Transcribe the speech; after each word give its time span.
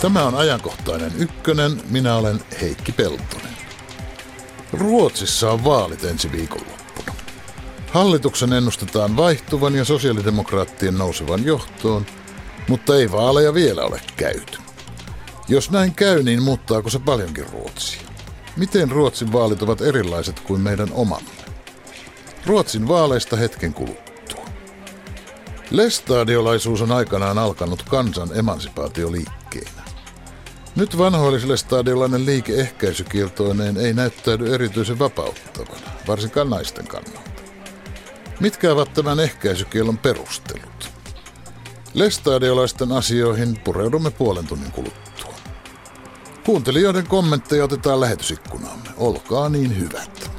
Tämä 0.00 0.24
on 0.24 0.34
ajankohtainen 0.34 1.12
ykkönen. 1.16 1.82
Minä 1.90 2.14
olen 2.16 2.40
Heikki 2.60 2.92
Peltonen. 2.92 3.56
Ruotsissa 4.72 5.50
on 5.50 5.64
vaalit 5.64 6.04
ensi 6.04 6.32
viikonloppuna. 6.32 7.14
Hallituksen 7.92 8.52
ennustetaan 8.52 9.16
vaihtuvan 9.16 9.74
ja 9.74 9.84
sosiaalidemokraattien 9.84 10.98
nousevan 10.98 11.44
johtoon, 11.44 12.06
mutta 12.68 12.96
ei 12.96 13.12
vaaleja 13.12 13.54
vielä 13.54 13.82
ole 13.82 14.00
käyty. 14.16 14.58
Jos 15.48 15.70
näin 15.70 15.94
käy, 15.94 16.22
niin 16.22 16.42
muuttaako 16.42 16.90
se 16.90 16.98
paljonkin 16.98 17.46
Ruotsia? 17.52 18.02
Miten 18.56 18.90
Ruotsin 18.90 19.32
vaalit 19.32 19.62
ovat 19.62 19.80
erilaiset 19.80 20.40
kuin 20.40 20.60
meidän 20.60 20.88
omamme? 20.92 21.30
Ruotsin 22.46 22.88
vaaleista 22.88 23.36
hetken 23.36 23.74
kuluttua. 23.74 24.44
Lestadiolaisuus 25.70 26.82
on 26.82 26.92
aikanaan 26.92 27.38
alkanut 27.38 27.82
kansan 27.82 28.28
emansipaatioliikkeenä. 28.34 29.79
Nyt 30.76 30.98
vanhoilliselle 30.98 31.56
stadiolainen 31.56 32.26
liike 32.26 32.54
ehkäisykieltoineen 32.54 33.76
ei 33.76 33.94
näyttäydy 33.94 34.54
erityisen 34.54 34.98
vapauttavana, 34.98 35.90
varsinkaan 36.08 36.50
naisten 36.50 36.86
kannalta. 36.86 37.30
Mitkä 38.40 38.72
ovat 38.72 38.94
tämän 38.94 39.20
ehkäisykielon 39.20 39.98
perustelut? 39.98 40.90
Lestadiolaisten 41.94 42.92
asioihin 42.92 43.60
pureudumme 43.64 44.10
puolen 44.10 44.46
tunnin 44.46 44.72
kuluttua. 44.72 45.34
Kuuntelijoiden 46.44 47.06
kommentteja 47.06 47.64
otetaan 47.64 48.00
lähetysikkunaamme. 48.00 48.88
Olkaa 48.96 49.48
niin 49.48 49.80
hyvät. 49.80 50.29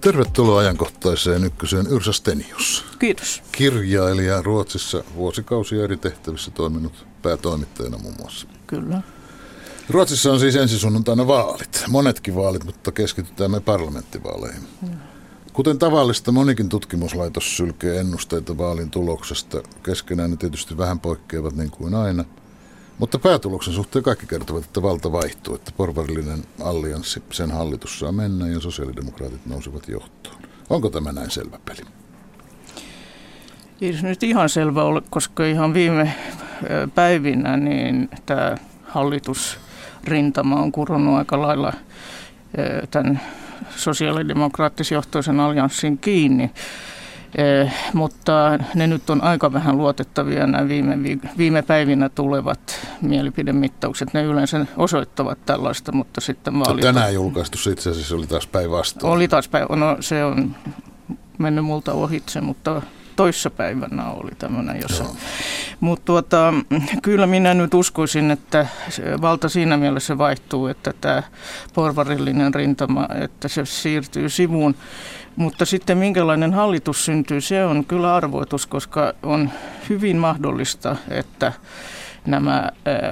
Tervetuloa 0.00 0.60
ajankohtaiseen 0.60 1.44
ykköseen 1.44 1.86
Yrsa 1.86 2.12
Stenius. 2.12 2.84
Kiitos. 2.98 3.42
Kirjailija 3.52 4.42
Ruotsissa 4.42 5.04
vuosikausia 5.14 5.84
eri 5.84 5.96
tehtävissä 5.96 6.50
toiminut 6.50 7.06
päätoimittajana 7.22 7.98
muun 7.98 8.14
muassa. 8.18 8.46
Kyllä. 8.66 9.02
Ruotsissa 9.90 10.32
on 10.32 10.40
siis 10.40 10.56
ensi 10.56 10.78
sunnuntaina 10.78 11.26
vaalit. 11.26 11.84
Monetkin 11.88 12.34
vaalit, 12.34 12.64
mutta 12.64 12.92
keskitytään 12.92 13.50
me 13.50 13.60
parlamenttivaaleihin. 13.60 14.62
Hmm. 14.80 14.98
Kuten 15.52 15.78
tavallista, 15.78 16.32
monikin 16.32 16.68
tutkimuslaitos 16.68 17.56
sylkee 17.56 18.00
ennusteita 18.00 18.58
vaalin 18.58 18.90
tuloksesta. 18.90 19.62
Keskenään 19.82 20.30
ne 20.30 20.36
tietysti 20.36 20.78
vähän 20.78 21.00
poikkeavat 21.00 21.56
niin 21.56 21.70
kuin 21.70 21.94
aina– 21.94 22.24
mutta 23.00 23.18
päätuloksen 23.18 23.74
suhteen 23.74 24.02
kaikki 24.02 24.26
kertovat, 24.26 24.64
että 24.64 24.82
valta 24.82 25.12
vaihtuu, 25.12 25.54
että 25.54 25.72
porvarillinen 25.76 26.44
allianssi, 26.62 27.22
sen 27.30 27.50
hallitus 27.50 27.98
saa 27.98 28.12
mennä 28.12 28.48
ja 28.48 28.60
sosiaalidemokraatit 28.60 29.46
nousevat 29.46 29.88
johtoon. 29.88 30.36
Onko 30.70 30.90
tämä 30.90 31.12
näin 31.12 31.30
selvä 31.30 31.58
peli? 31.64 31.80
Ei 33.80 33.92
se 33.92 34.06
nyt 34.06 34.22
ihan 34.22 34.48
selvä 34.48 34.82
ole, 34.82 35.02
koska 35.10 35.44
ihan 35.44 35.74
viime 35.74 36.14
päivinä 36.94 37.56
niin 37.56 38.08
tämä 38.26 38.56
hallitusrintama 38.82 40.56
on 40.56 40.72
kurunut 40.72 41.18
aika 41.18 41.42
lailla 41.42 41.72
tämän 42.90 43.20
sosiaalidemokraattisjohtoisen 43.76 45.40
allianssin 45.40 45.98
kiinni. 45.98 46.50
Eh, 47.38 47.74
mutta 47.94 48.58
ne 48.74 48.86
nyt 48.86 49.10
on 49.10 49.22
aika 49.22 49.52
vähän 49.52 49.78
luotettavia 49.78 50.46
nämä 50.46 50.68
viime, 50.68 50.98
viime 51.38 51.62
päivinä 51.62 52.08
tulevat 52.08 52.88
mielipidemittaukset. 53.00 54.14
Ne 54.14 54.22
yleensä 54.22 54.66
osoittavat 54.76 55.38
tällaista, 55.46 55.92
mutta 55.92 56.20
sitten 56.20 56.58
vaalit... 56.58 56.82
Tänään 56.82 57.14
julkaistu 57.14 57.70
itse 57.70 57.90
asiassa 57.90 58.14
oli 58.14 58.26
taas 58.26 58.46
päinvastoin. 58.46 59.12
Oli 59.12 59.28
taas 59.28 59.48
päin, 59.48 59.66
no 59.70 59.96
se 60.00 60.24
on 60.24 60.56
mennyt 61.38 61.64
multa 61.64 61.92
ohitse, 61.92 62.40
mutta 62.40 62.82
toissapäivänä 63.16 64.10
oli 64.10 64.30
tämmöinen 64.38 64.80
jossa. 64.82 65.04
Mutta 65.80 66.04
tuota, 66.04 66.54
kyllä 67.02 67.26
minä 67.26 67.54
nyt 67.54 67.74
uskoisin, 67.74 68.30
että 68.30 68.66
valta 69.20 69.48
siinä 69.48 69.76
mielessä 69.76 70.18
vaihtuu, 70.18 70.66
että 70.66 70.92
tämä 71.00 71.22
porvarillinen 71.74 72.54
rintama, 72.54 73.08
että 73.20 73.48
se 73.48 73.64
siirtyy 73.64 74.28
sivuun. 74.28 74.74
Mutta 75.36 75.64
sitten 75.64 75.98
minkälainen 75.98 76.54
hallitus 76.54 77.04
syntyy, 77.04 77.40
se 77.40 77.64
on 77.64 77.84
kyllä 77.84 78.14
arvoitus, 78.14 78.66
koska 78.66 79.12
on 79.22 79.50
hyvin 79.88 80.16
mahdollista, 80.16 80.96
että 81.10 81.52
nämä 82.26 82.68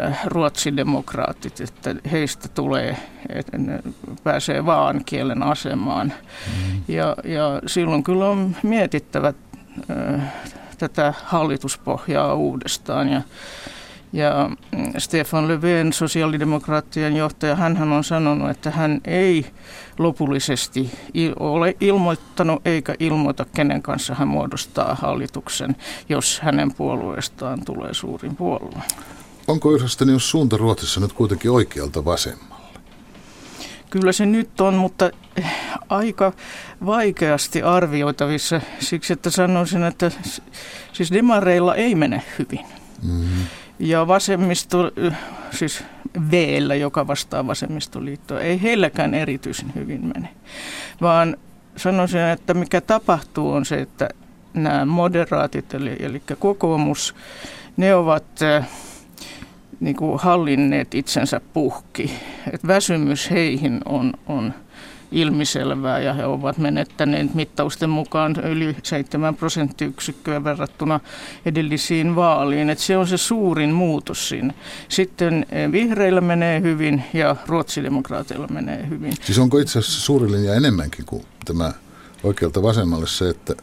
äh, 0.07 0.21
ruotsidemokraatit, 0.25 1.61
että 1.61 1.95
heistä 2.11 2.49
tulee, 2.49 2.97
että 3.29 3.59
ne 3.59 3.83
pääsee 4.25 4.67
vaan 4.67 5.05
kielen 5.05 5.43
asemaan. 5.43 6.13
Mm. 6.47 6.83
Ja, 6.89 7.17
ja 7.25 7.63
silloin 7.67 8.03
kyllä 8.03 8.29
on 8.29 8.57
mietittävä 8.63 9.33
äh, 9.91 10.23
tätä 10.79 11.15
hallituspohjaa 11.25 12.35
uudestaan. 12.35 13.09
Ja, 13.09 13.23
ja 14.13 14.51
mm, 14.77 14.93
Stefan 14.99 15.49
Löfven, 15.49 15.93
sosiaalidemokraattien 15.93 17.17
johtaja, 17.17 17.57
hän 17.57 17.93
on 17.93 18.05
sanonut, 18.05 18.51
että 18.51 18.71
hän 18.71 19.01
ei 19.05 19.47
lopullisesti 19.99 20.91
ole 21.39 21.77
ilmoittanut 21.81 22.67
eikä 22.67 22.95
ilmoita, 22.99 23.47
kenen 23.55 23.83
kanssa 23.83 24.15
hän 24.15 24.29
muodostaa 24.29 24.95
hallituksen, 24.95 25.77
jos 26.09 26.41
hänen 26.41 26.75
puolueestaan 26.75 27.65
tulee 27.65 27.95
suurin 27.95 28.37
puolue. 28.37 28.83
Onko 29.47 29.73
Yrsästäni 29.73 30.13
jos 30.13 30.31
suunta 30.31 30.57
Ruotsissa 30.57 31.01
nyt 31.01 31.13
kuitenkin 31.13 31.51
oikealta 31.51 32.05
vasemmalle? 32.05 32.79
Kyllä 33.91 34.13
se 34.13 34.27
nyt 34.27 34.61
on, 34.61 34.75
mutta 34.75 35.11
aika 35.89 36.33
vaikeasti 36.87 37.63
arvioitavissa 37.63 38.61
siksi, 38.81 39.13
että 39.13 39.31
sanoisin, 39.31 39.83
että 39.83 40.11
siis 40.93 41.13
demareilla 41.13 41.75
ei 41.75 41.95
mene 41.95 42.23
hyvin. 42.39 42.67
Mm-hmm. 43.03 43.45
Ja 43.79 44.07
vasemmisto, 44.07 44.91
siis 45.51 45.85
Vllä, 46.31 46.75
joka 46.75 47.07
vastaa 47.07 47.47
vasemmistoliittoa, 47.47 48.41
ei 48.41 48.63
heilläkään 48.63 49.15
erityisen 49.15 49.73
hyvin 49.75 50.07
mene. 50.15 50.29
Vaan 51.01 51.37
sanoisin, 51.77 52.21
että 52.21 52.55
mikä 52.55 52.81
tapahtuu 52.81 53.53
on 53.53 53.65
se, 53.65 53.81
että 53.81 54.09
nämä 54.55 54.85
moderaatit, 54.85 55.75
eli, 55.75 55.97
eli 56.01 56.23
kokoomus, 56.39 57.15
ne 57.77 57.95
ovat 57.95 58.43
äh, 58.43 58.69
niin 59.81 59.97
kuin 59.97 60.19
hallinneet 60.21 60.95
itsensä 60.95 61.41
puhki. 61.53 62.13
Et 62.53 62.67
väsymys 62.67 63.31
heihin 63.31 63.81
on, 63.85 64.13
on 64.27 64.55
ilmiselvää 65.13 65.99
ja 66.01 66.15
he 66.15 66.27
ovat 66.27 66.59
menettäneet 66.59 67.35
mittausten 67.35 67.91
mukaan 67.91 68.37
yli 68.45 68.77
7 68.83 69.37
prosenttiyksikköä 69.37 70.45
verrattuna 70.45 71.01
edellisiin 71.47 72.17
vaaliin. 72.17 72.71
Et 72.71 72.79
se 72.79 72.97
on 72.97 73.07
se 73.07 73.17
suurin 73.17 73.71
muutos 73.71 74.29
siinä. 74.29 74.55
Sitten 74.89 75.47
eh, 75.51 75.73
vihreillä 75.73 76.21
menee 76.21 76.61
hyvin 76.61 77.05
ja 77.15 77.37
ruotsidemokraateilla 77.47 78.47
menee 78.47 78.89
hyvin. 78.89 79.13
Siis 79.23 79.39
onko 79.39 79.59
itse 79.59 79.79
asiassa 79.79 80.01
suuri 80.01 80.33
linja 80.33 80.55
enemmänkin 80.55 81.05
kuin 81.05 81.25
tämä 81.45 81.73
oikealta 82.23 82.63
vasemmalle 82.63 83.07
se, 83.07 83.29
että 83.29 83.55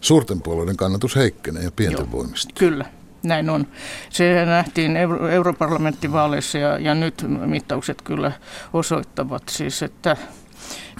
suurten 0.00 0.40
puolueiden 0.40 0.76
kannatus 0.76 1.16
heikkenee 1.16 1.62
ja 1.62 1.70
pienten 1.70 1.98
Joo, 1.98 2.12
voimista? 2.12 2.54
Kyllä. 2.58 2.84
Näin 3.22 3.50
on. 3.50 3.66
Se 4.10 4.44
nähtiin 4.46 4.96
euro- 4.96 5.28
europarlamenttivaaleissa 5.28 6.58
ja, 6.58 6.78
ja 6.78 6.94
nyt 6.94 7.24
mittaukset 7.46 8.02
kyllä 8.02 8.32
osoittavat 8.72 9.42
siis, 9.48 9.82
että 9.82 10.16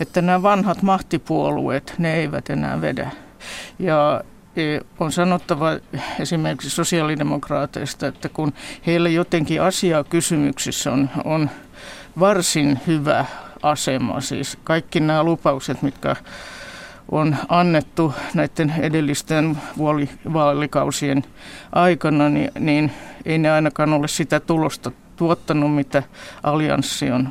että 0.00 0.22
nämä 0.22 0.42
vanhat 0.42 0.82
mahtipuolueet, 0.82 1.94
ne 1.98 2.14
eivät 2.14 2.50
enää 2.50 2.80
vedä. 2.80 3.10
Ja 3.78 4.20
e, 4.56 4.80
on 5.00 5.12
sanottava 5.12 5.68
esimerkiksi 6.20 6.70
sosiaalidemokraateista, 6.70 8.06
että 8.06 8.28
kun 8.28 8.52
heillä 8.86 9.08
jotenkin 9.08 9.62
asiaa 9.62 10.04
kysymyksissä 10.04 10.92
on, 10.92 11.10
on 11.24 11.50
varsin 12.20 12.80
hyvä 12.86 13.24
asema, 13.62 14.20
siis 14.20 14.58
kaikki 14.64 15.00
nämä 15.00 15.22
lupaukset, 15.22 15.82
mitkä 15.82 16.16
on 17.10 17.36
annettu 17.48 18.14
näiden 18.34 18.74
edellisten 18.78 19.58
vaalikausien 20.32 21.24
aikana, 21.72 22.28
niin, 22.28 22.50
niin 22.58 22.92
ei 23.24 23.38
ne 23.38 23.50
ainakaan 23.50 23.92
ole 23.92 24.08
sitä 24.08 24.40
tulosta 24.40 24.92
tuottanut, 25.16 25.74
mitä 25.74 26.02
allianssi 26.42 27.10
on, 27.10 27.28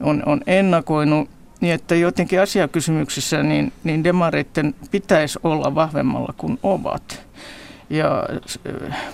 on, 0.00 0.22
on 0.26 0.40
ennakoinut. 0.46 1.30
Niin 1.60 1.74
että 1.74 1.94
jotenkin 1.94 2.40
asiakysymyksissä 2.40 3.42
niin, 3.42 3.72
niin 3.84 4.04
demareiden 4.04 4.74
pitäisi 4.90 5.38
olla 5.42 5.74
vahvemmalla 5.74 6.34
kuin 6.36 6.58
ovat. 6.62 7.30
Ja 7.90 8.24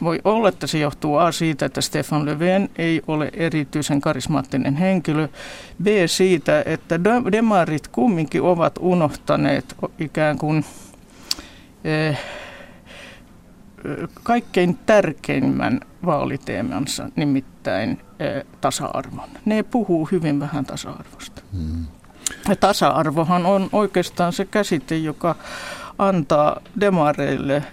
voi 0.03 0.21
olla, 0.25 0.49
että 0.49 0.67
se 0.67 0.79
johtuu 0.79 1.17
A 1.17 1.33
siitä, 1.33 1.67
että 1.67 1.81
Stefan 1.81 2.27
Löfven 2.27 2.71
ei 2.79 3.03
ole 3.07 3.31
erityisen 3.33 4.01
karismaattinen 4.01 4.77
henkilö. 4.77 5.29
B 5.83 5.87
siitä, 6.07 6.63
että 6.67 7.05
demarit 7.33 7.89
kumminkin 7.89 8.43
ovat 8.43 8.79
unohtaneet 8.81 9.77
ikään 9.99 10.39
kuin 10.39 10.65
eh, 11.85 12.19
kaikkein 14.23 14.79
tärkeimmän 14.87 15.81
vaaliteemansa, 16.07 17.09
nimittäin 17.17 18.01
eh, 18.21 18.45
tasa-arvon. 18.61 19.29
Ne 19.45 19.63
puhuu 19.63 20.09
hyvin 20.13 20.41
vähän 20.41 20.65
tasa-arvosta. 20.65 21.43
Hmm. 21.53 21.87
Ja 22.49 22.57
tasa-arvohan 22.57 23.47
on 23.47 23.69
oikeastaan 23.73 24.33
se 24.33 24.45
käsite, 24.45 24.97
joka 24.97 25.35
antaa 25.99 26.61
demareille 26.81 27.65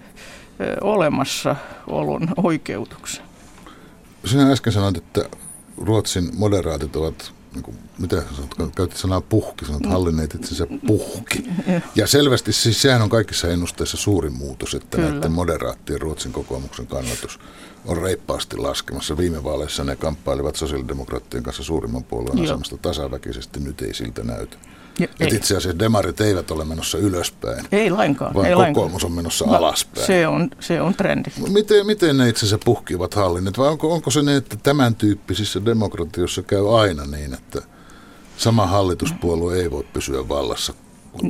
olemassaolon 0.82 2.28
oikeutuksen. 2.44 3.26
Sinä 4.26 4.52
äsken 4.52 4.74
sanoit, 4.74 4.98
että 4.98 5.22
Ruotsin 5.78 6.30
moderaatit 6.34 6.96
ovat, 6.96 7.34
niin 7.54 7.64
kuin, 7.64 7.78
mitä 8.00 8.24
sanot, 8.36 8.76
käytit 8.76 8.98
sanaa 8.98 9.22
puhki, 9.22 9.66
sanot 9.66 9.86
hallinneet 9.86 10.36
itsensä 10.36 10.68
puhki. 10.88 11.44
Ja 11.96 12.08
selvästi 12.08 12.54
siis 12.54 12.82
sehän 12.82 13.02
on 13.02 13.10
kaikissa 13.10 13.48
ennusteissa 13.48 13.98
suurin 13.98 14.34
muutos, 14.34 14.74
että 14.74 14.98
Kyllä. 14.98 15.12
näiden 15.12 15.32
moderaattien 15.32 16.02
Ruotsin 16.02 16.32
kokoomuksen 16.32 16.88
kannatus 16.88 17.40
on 17.86 17.98
reippaasti 17.98 18.58
laskemassa. 18.58 19.18
Viime 19.18 19.44
vaaleissa 19.44 19.84
ne 19.84 19.96
kamppailivat 19.96 20.56
sosiaalidemokraattien 20.56 21.44
kanssa 21.44 21.64
suurimman 21.64 22.04
puolueen 22.04 22.38
Joo. 22.38 22.46
asemasta 22.46 22.78
tasaväkisesti, 22.78 23.60
nyt 23.60 23.82
ei 23.82 23.94
siltä 23.94 24.24
näytä. 24.24 24.58
Ja, 25.00 25.08
Et 25.20 25.34
itse 25.34 25.58
asiassa 25.58 25.80
demarit 25.80 26.22
eivät 26.22 26.52
ole 26.52 26.66
menossa 26.66 26.98
ylöspäin. 26.98 27.66
Ei 27.72 27.90
lainkaan. 27.90 28.34
Vaan 28.34 28.46
ei 28.46 28.54
kokoomus 28.54 28.78
lainkaan. 28.78 29.06
on 29.06 29.12
menossa 29.12 29.46
Va, 29.48 29.58
alaspäin. 29.58 30.08
Se 30.08 30.28
on, 30.28 30.50
se 30.60 30.82
on 30.82 30.94
trendi. 30.94 31.30
Miten, 31.50 31.86
miten 31.86 32.18
ne 32.18 32.30
itse 32.30 32.40
asiassa 32.40 32.66
puhkivat 32.66 33.14
hallinnet? 33.14 33.58
Vai 33.58 33.68
onko, 33.68 33.94
onko 33.94 34.12
se 34.12 34.22
niin, 34.22 34.38
että 34.38 34.56
tämän 34.64 34.96
tyyppisissä 34.96 35.66
demokratioissa 35.66 36.44
käy 36.44 36.80
aina 36.80 37.06
niin, 37.06 37.34
että 37.34 37.62
sama 38.38 38.66
hallituspuolue 38.66 39.56
ei 39.56 39.72
voi 39.72 39.86
pysyä 39.94 40.30
vallassa 40.30 40.74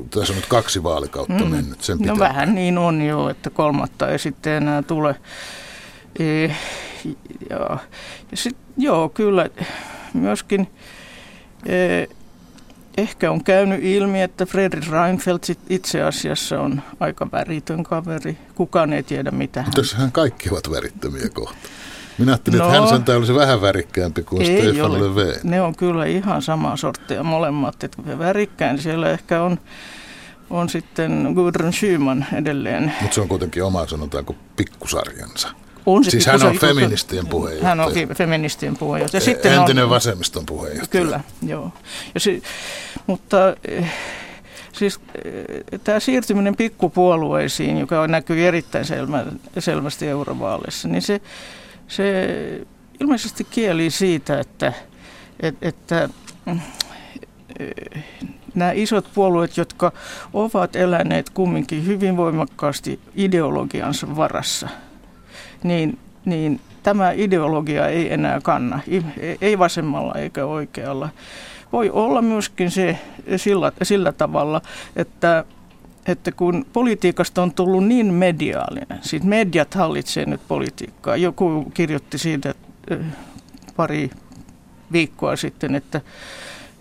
tässä 0.09 0.33
on 0.33 0.37
nyt 0.37 0.45
kaksi 0.45 0.83
vaalikautta 0.83 1.43
mm. 1.45 1.51
mennyt. 1.51 1.81
Sen 1.81 1.97
no 1.99 2.19
vähän 2.19 2.55
niin 2.55 2.77
on 2.77 3.01
jo, 3.01 3.29
että 3.29 3.49
kolmatta 3.49 4.09
ei 4.09 4.19
sitten 4.19 4.53
enää 4.53 4.81
tule. 4.81 5.15
E, 6.19 6.45
ja, 7.49 7.77
ja 8.31 8.37
sit, 8.37 8.57
joo, 8.77 9.09
kyllä 9.09 9.49
myöskin 10.13 10.67
e, 11.65 12.05
ehkä 12.97 13.31
on 13.31 13.43
käynyt 13.43 13.83
ilmi, 13.83 14.21
että 14.21 14.45
Fredrik 14.45 14.87
Reinfeldt 14.91 15.47
itse 15.69 16.01
asiassa 16.03 16.61
on 16.61 16.81
aika 16.99 17.31
väritön 17.31 17.83
kaveri. 17.83 18.37
Kukaan 18.55 18.93
ei 18.93 19.03
tiedä 19.03 19.31
mitä 19.31 19.61
hän... 19.61 19.73
Tässähän 19.73 20.11
kaikki 20.11 20.49
ovat 20.49 20.71
värittömiä 20.71 21.29
kohta. 21.33 21.57
Minä 22.17 22.31
ajattelin, 22.31 22.59
no, 22.59 22.65
että 22.65 22.79
hän 22.79 22.89
sentään 22.89 23.17
olisi 23.17 23.35
vähän 23.35 23.61
värikkäämpi 23.61 24.23
kuin 24.23 24.41
ei 24.41 24.71
Stefan 24.71 24.91
ole. 24.91 24.99
Löfven. 24.99 25.35
Ne 25.43 25.61
on 25.61 25.75
kyllä 25.75 26.05
ihan 26.05 26.41
samaa 26.41 26.77
sorttia 26.77 27.23
molemmat. 27.23 27.83
Että 27.83 28.17
värikkään 28.19 28.79
siellä 28.79 29.09
ehkä 29.09 29.41
on, 29.41 29.59
on 30.49 30.69
sitten 30.69 31.31
Gudrun 31.35 31.73
Schyman 31.73 32.25
edelleen. 32.33 32.93
Mutta 33.01 33.15
se 33.15 33.21
on 33.21 33.27
kuitenkin 33.27 33.63
oma, 33.63 33.87
sanotaanko, 33.87 34.35
pikkusarjansa. 34.55 35.49
On 35.85 36.03
se 36.03 36.11
siis 36.11 36.25
hän 36.25 36.43
on 36.43 36.57
feministien 36.57 37.27
puheenjohtaja. 37.27 37.69
Hän 37.69 37.79
on 37.79 37.93
feministien 38.17 38.77
puheenjohtaja. 38.77 39.21
Sitten 39.21 39.53
Entinen 39.53 39.83
on, 39.83 39.89
vasemmiston 39.89 40.45
puheenjohtaja. 40.45 41.03
Kyllä, 41.03 41.19
joo. 41.47 41.71
Ja 42.13 42.19
si, 42.19 42.43
mutta 43.07 43.55
eh, 43.67 43.91
siis 44.71 44.99
eh, 45.25 45.79
tämä 45.83 45.99
siirtyminen 45.99 46.55
pikkupuolueisiin, 46.55 47.77
joka 47.77 48.07
näkyy 48.07 48.47
erittäin 48.47 48.85
selvä, 48.85 49.25
selvästi 49.59 50.07
eurovaaleissa, 50.07 50.87
niin 50.87 51.01
se, 51.01 51.21
se 51.87 52.27
ilmeisesti 52.99 53.47
kieli 53.49 53.89
siitä, 53.89 54.39
että, 54.39 54.73
että, 55.39 55.67
että 55.67 56.09
eh, 56.47 58.03
nämä 58.55 58.71
isot 58.71 59.07
puolueet, 59.13 59.57
jotka 59.57 59.91
ovat 60.33 60.75
eläneet 60.75 61.29
kumminkin 61.29 61.85
hyvin 61.85 62.17
voimakkaasti 62.17 62.99
ideologiansa 63.15 64.15
varassa– 64.15 64.69
niin, 65.63 65.99
niin 66.25 66.59
tämä 66.83 67.11
ideologia 67.11 67.87
ei 67.87 68.13
enää 68.13 68.41
kanna, 68.41 68.79
ei 69.41 69.59
vasemmalla 69.59 70.13
eikä 70.13 70.45
oikealla. 70.45 71.09
Voi 71.73 71.89
olla 71.89 72.21
myöskin 72.21 72.71
se 72.71 72.99
sillä, 73.37 73.71
sillä 73.83 74.11
tavalla, 74.11 74.61
että 74.95 75.45
että 76.05 76.31
kun 76.31 76.65
politiikasta 76.73 77.43
on 77.43 77.53
tullut 77.53 77.87
niin 77.87 78.13
mediaalinen, 78.13 78.99
siis 79.01 79.23
mediat 79.23 79.73
hallitsee 79.73 80.25
nyt 80.25 80.41
politiikkaa. 80.47 81.15
Joku 81.15 81.71
kirjoitti 81.73 82.17
siitä 82.17 82.53
pari 83.75 84.09
viikkoa 84.91 85.35
sitten, 85.35 85.75
että 85.75 86.01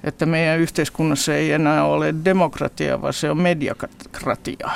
että 0.04 0.26
meidän 0.26 0.60
yhteiskunnassa 0.60 1.34
ei 1.34 1.52
enää 1.52 1.84
ole 1.84 2.14
demokratia, 2.24 3.02
vaan 3.02 3.12
se 3.12 3.30
on 3.30 3.38
mediakratia. 3.38 4.70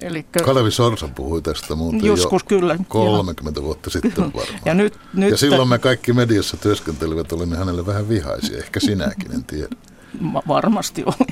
Elikkä, 0.00 0.40
Kalevi 0.44 0.70
Sorsa 0.70 1.08
puhui 1.08 1.42
tästä 1.42 1.74
muuten 1.74 2.04
joskus 2.04 2.42
jo 2.42 2.58
kyllä, 2.58 2.76
30 2.88 3.60
ja. 3.60 3.64
vuotta 3.64 3.90
sitten 3.90 4.24
varmaan. 4.34 4.60
Ja, 4.64 4.74
nyt, 4.74 4.98
nyt, 5.14 5.30
ja 5.30 5.36
silloin 5.36 5.68
me 5.68 5.78
kaikki 5.78 6.12
mediassa 6.12 6.56
työskentelivät, 6.56 7.32
olimme 7.32 7.56
hänelle 7.56 7.86
vähän 7.86 8.08
vihaisia, 8.08 8.58
ehkä 8.58 8.80
sinäkin, 8.80 9.32
en 9.32 9.44
tiedä. 9.44 9.76
Varmasti 10.48 11.04
oli. 11.06 11.26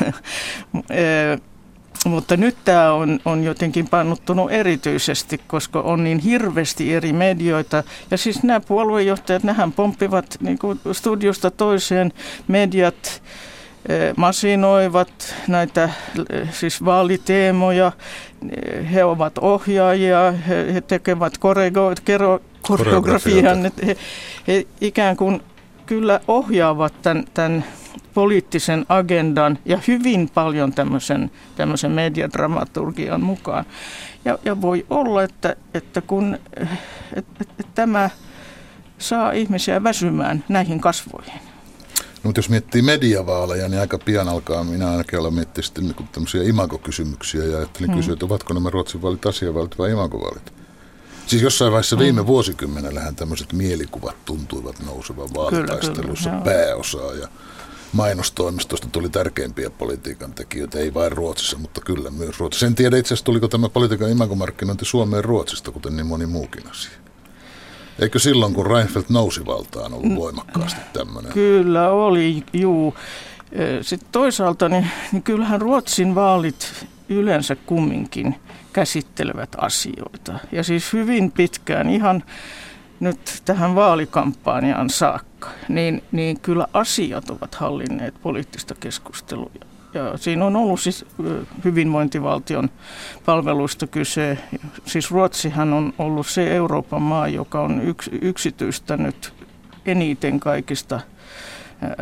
Mutta 2.06 2.36
nyt 2.36 2.56
tämä 2.64 2.92
on, 2.92 3.20
on 3.24 3.44
jotenkin 3.44 3.88
pannuttunut 3.88 4.52
erityisesti, 4.52 5.40
koska 5.46 5.80
on 5.80 6.04
niin 6.04 6.18
hirveästi 6.18 6.94
eri 6.94 7.12
medioita. 7.12 7.84
Ja 8.10 8.18
siis 8.18 8.42
nämä 8.42 8.60
puoluejohtajat, 8.60 9.42
nehän 9.42 9.72
pomppivat 9.72 10.36
niin 10.40 10.58
kuin 10.58 10.80
studiosta 10.92 11.50
toiseen. 11.50 12.12
Mediat, 12.48 13.22
eh, 13.88 14.14
masinoivat 14.16 15.34
näitä 15.48 15.84
eh, 16.32 16.54
siis 16.54 16.84
vaaliteemoja, 16.84 17.92
he 18.92 19.04
ovat 19.04 19.38
ohjaajia, 19.38 20.32
he, 20.48 20.74
he 20.74 20.80
tekevät 20.80 21.38
korego, 21.38 21.92
koreografian, 22.62 23.72
he, 23.86 23.96
he 24.48 24.66
ikään 24.80 25.16
kuin 25.16 25.42
kyllä 25.86 26.20
ohjaavat 26.28 27.02
tämän, 27.02 27.24
tämän 27.34 27.64
poliittisen 28.14 28.86
agendan 28.88 29.58
ja 29.64 29.80
hyvin 29.88 30.30
paljon 30.34 30.72
tämmöisen, 30.72 31.30
tämmöisen 31.56 31.92
mediadramaturgian 31.92 33.20
mukaan. 33.20 33.64
Ja, 34.24 34.38
ja 34.44 34.60
voi 34.60 34.86
olla, 34.90 35.22
että, 35.22 35.56
että 35.74 36.00
kun 36.00 36.38
että, 37.16 37.32
että, 37.40 37.64
tämä 37.74 38.10
saa 38.98 39.32
ihmisiä 39.32 39.82
väsymään 39.82 40.44
näihin 40.48 40.80
kasvoihin. 40.80 41.40
No, 42.00 42.28
mutta 42.28 42.38
jos 42.38 42.48
miettii 42.48 42.82
mediavaaleja, 42.82 43.68
niin 43.68 43.80
aika 43.80 43.98
pian 43.98 44.28
alkaa, 44.28 44.64
minä 44.64 44.90
ainakin 44.90 45.18
olla 45.18 45.30
miettiä 45.30 45.62
sitten 45.62 45.84
niin 45.84 46.08
tämmöisiä 46.12 46.42
imagokysymyksiä 46.42 47.44
ja 47.44 47.56
ajattelin 47.56 47.90
hmm. 47.90 47.96
kysyä, 47.96 48.12
että 48.12 48.26
ovatko 48.26 48.54
nämä 48.54 48.70
Ruotsin 48.70 49.02
vaalit 49.02 49.26
asiavaalit 49.26 49.78
vai 49.78 49.90
imagovaalit? 49.90 50.52
Siis 51.26 51.42
jossain 51.42 51.72
vaiheessa 51.72 51.96
hmm. 51.96 52.02
viime 52.02 52.26
vuosikymmenellähän 52.26 53.16
tämmöiset 53.16 53.52
mielikuvat 53.52 54.16
tuntuivat 54.24 54.76
nousevan 54.86 55.28
vaalitaistelussa 55.34 56.30
pääosaa 56.44 57.14
ja 57.14 57.28
mainostoimistosta 57.92 58.88
tuli 58.92 59.08
tärkeimpiä 59.08 59.70
politiikan 59.70 60.32
tekijöitä, 60.32 60.78
ei 60.78 60.94
vain 60.94 61.12
Ruotsissa, 61.12 61.58
mutta 61.58 61.80
kyllä 61.80 62.10
myös 62.10 62.40
Ruotsissa. 62.40 62.66
En 62.66 62.74
tiedä 62.74 62.96
itse 62.96 63.08
asiassa, 63.08 63.24
tuliko 63.24 63.48
tämä 63.48 63.68
politiikan 63.68 64.10
imagomarkkinointi 64.10 64.84
Suomeen 64.84 65.24
Ruotsista, 65.24 65.70
kuten 65.70 65.96
niin 65.96 66.06
moni 66.06 66.26
muukin 66.26 66.70
asia. 66.70 66.92
Eikö 67.98 68.18
silloin, 68.18 68.54
kun 68.54 68.66
Reinfeldt 68.66 69.10
nousi 69.10 69.46
valtaan, 69.46 69.94
ollut 69.94 70.16
voimakkaasti 70.16 70.80
tämmöinen? 70.92 71.32
Kyllä 71.32 71.90
oli, 71.90 72.44
juu. 72.52 72.94
Sitten 73.82 74.08
toisaalta, 74.12 74.68
niin, 74.68 74.90
niin 75.12 75.22
kyllähän 75.22 75.60
Ruotsin 75.60 76.14
vaalit 76.14 76.86
yleensä 77.08 77.56
kumminkin 77.56 78.34
käsittelevät 78.72 79.48
asioita. 79.58 80.38
Ja 80.52 80.62
siis 80.62 80.92
hyvin 80.92 81.32
pitkään, 81.32 81.90
ihan 81.90 82.24
nyt 83.00 83.42
tähän 83.44 83.74
vaalikampanjaan 83.74 84.90
saakka, 84.90 85.29
niin, 85.68 86.02
niin 86.12 86.40
kyllä 86.40 86.66
asiat 86.72 87.30
ovat 87.30 87.54
hallinneet 87.54 88.14
poliittista 88.22 88.74
keskustelua. 88.74 89.50
Ja 89.94 90.18
siinä 90.18 90.44
on 90.44 90.56
ollut 90.56 90.80
siis 90.80 91.04
hyvinvointivaltion 91.64 92.70
palveluista 93.26 93.86
kyse. 93.86 94.38
Siis 94.84 95.10
Ruotsihan 95.10 95.72
on 95.72 95.94
ollut 95.98 96.26
se 96.26 96.56
Euroopan 96.56 97.02
maa, 97.02 97.28
joka 97.28 97.60
on 97.60 97.80
yks, 97.82 98.10
yksityistänyt 98.22 99.32
eniten 99.86 100.40
kaikista 100.40 101.00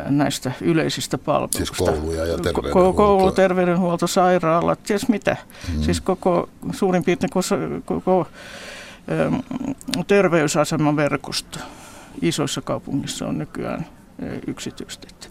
näistä 0.09 0.53
yleisistä 0.61 1.19
palveluista. 1.19 1.59
Siis 1.59 1.71
kouluja 1.71 2.27
ja 2.27 2.39
terveydenhuolto. 2.39 2.93
Koulu, 2.93 3.33
terveydenhuolto, 3.33 4.07
sairaalat, 4.07 4.83
ties 4.83 5.09
mitä. 5.09 5.37
Mm. 5.75 5.83
Siis 5.83 6.01
koko, 6.01 6.49
suurin 6.73 7.05
piirtein 7.05 7.31
koko, 7.31 7.45
koko 7.85 8.27
terveysasemaverkosto 10.07 11.59
isoissa 12.23 12.61
kaupungissa 12.61 13.27
on 13.27 13.39
nykyään 13.39 13.87
yksityistetty. 14.47 15.29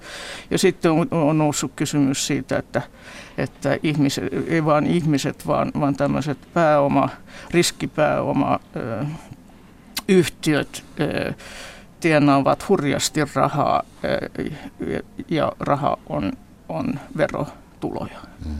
Ja 0.52 0.58
sitten 0.58 0.92
on, 0.92 1.08
on 1.12 1.38
noussut 1.38 1.72
kysymys 1.76 2.28
siitä, 2.28 2.58
että, 2.58 2.82
että 3.38 3.78
ihmiset, 3.84 4.24
ei 4.48 4.66
vain 4.66 4.88
ihmiset, 4.88 5.48
vaan, 5.48 5.72
vaan 5.80 5.96
tämmöiset 5.96 6.38
pääoma, 6.54 7.10
riskipääoma 7.52 8.60
ö, 8.76 9.06
yhtiöt 10.08 10.84
ö, 11.00 11.34
tienaavat 12.00 12.70
hurjasti 12.70 13.20
rahaa 13.34 13.84
ö, 14.04 14.44
ja, 15.30 15.52
raha 15.60 15.98
on, 16.10 16.32
on 16.70 17.00
verotuloja. 17.18 18.20
Mm. 18.46 18.56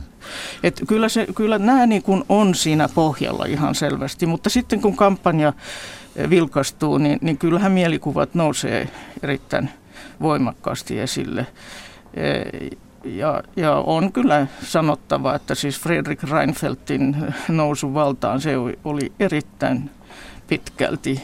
Et 0.62 0.82
kyllä, 0.88 1.08
se, 1.08 1.26
kyllä 1.34 1.58
nämä 1.58 1.86
niin 1.86 2.02
kuin 2.02 2.24
on 2.28 2.54
siinä 2.54 2.88
pohjalla 2.88 3.44
ihan 3.44 3.74
selvästi, 3.74 4.26
mutta 4.26 4.50
sitten 4.50 4.80
kun 4.80 4.96
kampanja 4.96 5.52
vilkastuu, 6.30 6.98
niin, 6.98 7.18
niin 7.22 7.38
kyllähän 7.38 7.72
mielikuvat 7.72 8.34
nousee 8.34 8.88
erittäin 9.22 9.70
voimakkaasti 10.20 10.98
esille. 11.00 11.46
Eh, 12.14 12.70
ja, 13.04 13.42
ja 13.56 13.74
on 13.74 14.12
kyllä 14.12 14.46
sanottava, 14.62 15.34
että 15.34 15.54
siis 15.54 15.80
Fredrik 15.80 16.22
Reinfeldtin 16.22 17.16
nousu 17.48 17.94
valtaan 17.94 18.40
se 18.40 18.54
oli 18.84 19.12
erittäin 19.20 19.90
pitkälti 20.48 21.22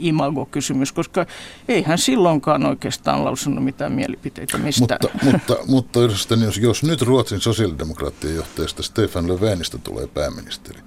imago-kysymys, 0.00 0.92
koska 0.92 1.26
ei 1.68 1.82
hän 1.82 1.98
silloinkaan 1.98 2.66
oikeastaan 2.66 3.24
lausunut 3.24 3.64
mitään 3.64 3.92
mielipiteitä 3.92 4.58
mistään. 4.58 5.00
Mutta, 5.02 5.24
mutta, 5.24 5.56
mutta 5.66 6.00
jos, 6.00 6.58
jos 6.58 6.82
nyt 6.82 7.02
Ruotsin 7.02 7.40
sosiaalidemokraattien 7.40 8.36
johtajasta 8.36 8.82
Stefan 8.82 9.28
Löfvenistä 9.28 9.78
tulee 9.78 10.06
pääministeri, 10.06 10.80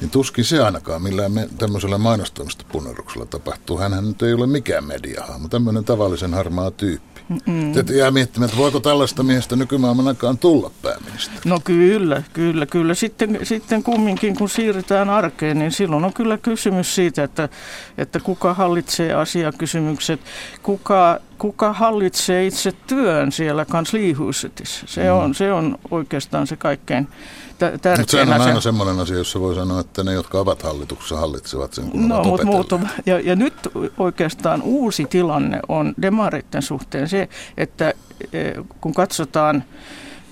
niin 0.00 0.10
tuskin 0.10 0.44
se 0.44 0.62
ainakaan 0.62 1.02
millään 1.02 1.32
me, 1.32 1.48
tämmöisellä 1.58 1.98
mainostoimista 1.98 2.64
punneruksella 2.72 3.26
tapahtuu. 3.26 3.78
Hänhän 3.78 4.08
nyt 4.08 4.22
ei 4.22 4.32
ole 4.32 4.46
mikään 4.46 4.84
mediahahmo, 4.84 5.48
tämmöinen 5.48 5.84
tavallisen 5.84 6.34
harmaa 6.34 6.70
tyyppi. 6.70 7.18
Te 7.86 7.94
jää 7.94 8.10
miettimään, 8.10 8.48
että 8.48 8.58
voiko 8.58 8.80
tällaista 8.80 9.22
miestä 9.22 9.56
nykymaailman 9.56 10.08
aikaan 10.08 10.38
tulla 10.38 10.70
pääministeri? 10.82 11.40
No 11.44 11.60
kyllä, 11.64 12.22
kyllä, 12.32 12.66
kyllä. 12.66 12.94
Sitten, 12.94 13.38
sitten 13.42 13.82
kumminkin, 13.82 14.36
kun 14.36 14.48
siirrytään 14.48 15.10
arkeen, 15.10 15.58
niin 15.58 15.72
silloin 15.72 16.04
on 16.04 16.12
kyllä 16.12 16.38
kysymys 16.38 16.94
siitä, 16.94 17.22
että, 17.22 17.48
että 17.98 18.20
kuka 18.20 18.54
hallitsee 18.54 19.14
asiakysymykset, 19.14 20.20
kuka, 20.62 21.20
kuka 21.38 21.72
hallitsee 21.72 22.46
itse 22.46 22.72
työn 22.72 23.32
siellä 23.32 23.64
kanslihuset. 23.64 24.62
Se, 24.64 25.02
mm. 25.02 25.18
on, 25.18 25.34
se 25.34 25.52
on 25.52 25.78
oikeastaan 25.90 26.46
se 26.46 26.56
kaikkein 26.56 27.08
tärkein 27.58 28.00
Mutta 28.00 28.10
sehän 28.10 28.40
on 28.40 28.46
aina 28.46 28.60
semmoinen 28.60 29.00
asia, 29.00 29.16
jossa 29.16 29.40
voi 29.40 29.54
sanoa, 29.54 29.80
että 29.80 30.04
ne, 30.04 30.12
jotka 30.12 30.38
ovat 30.38 30.62
hallituksessa, 30.62 31.16
hallitsevat 31.16 31.74
sen, 31.74 31.90
kun 31.90 32.08
no, 32.08 32.24
mutta 32.24 32.46
muutu. 32.46 32.80
Ja, 33.06 33.20
ja 33.20 33.36
nyt 33.36 33.54
oikeastaan 33.98 34.62
uusi 34.62 35.04
tilanne 35.04 35.60
on 35.68 35.94
demaritten 36.02 36.62
suhteen 36.62 37.08
se, 37.08 37.28
että 37.56 37.94
e, 38.32 38.52
kun 38.80 38.94
katsotaan 38.94 39.64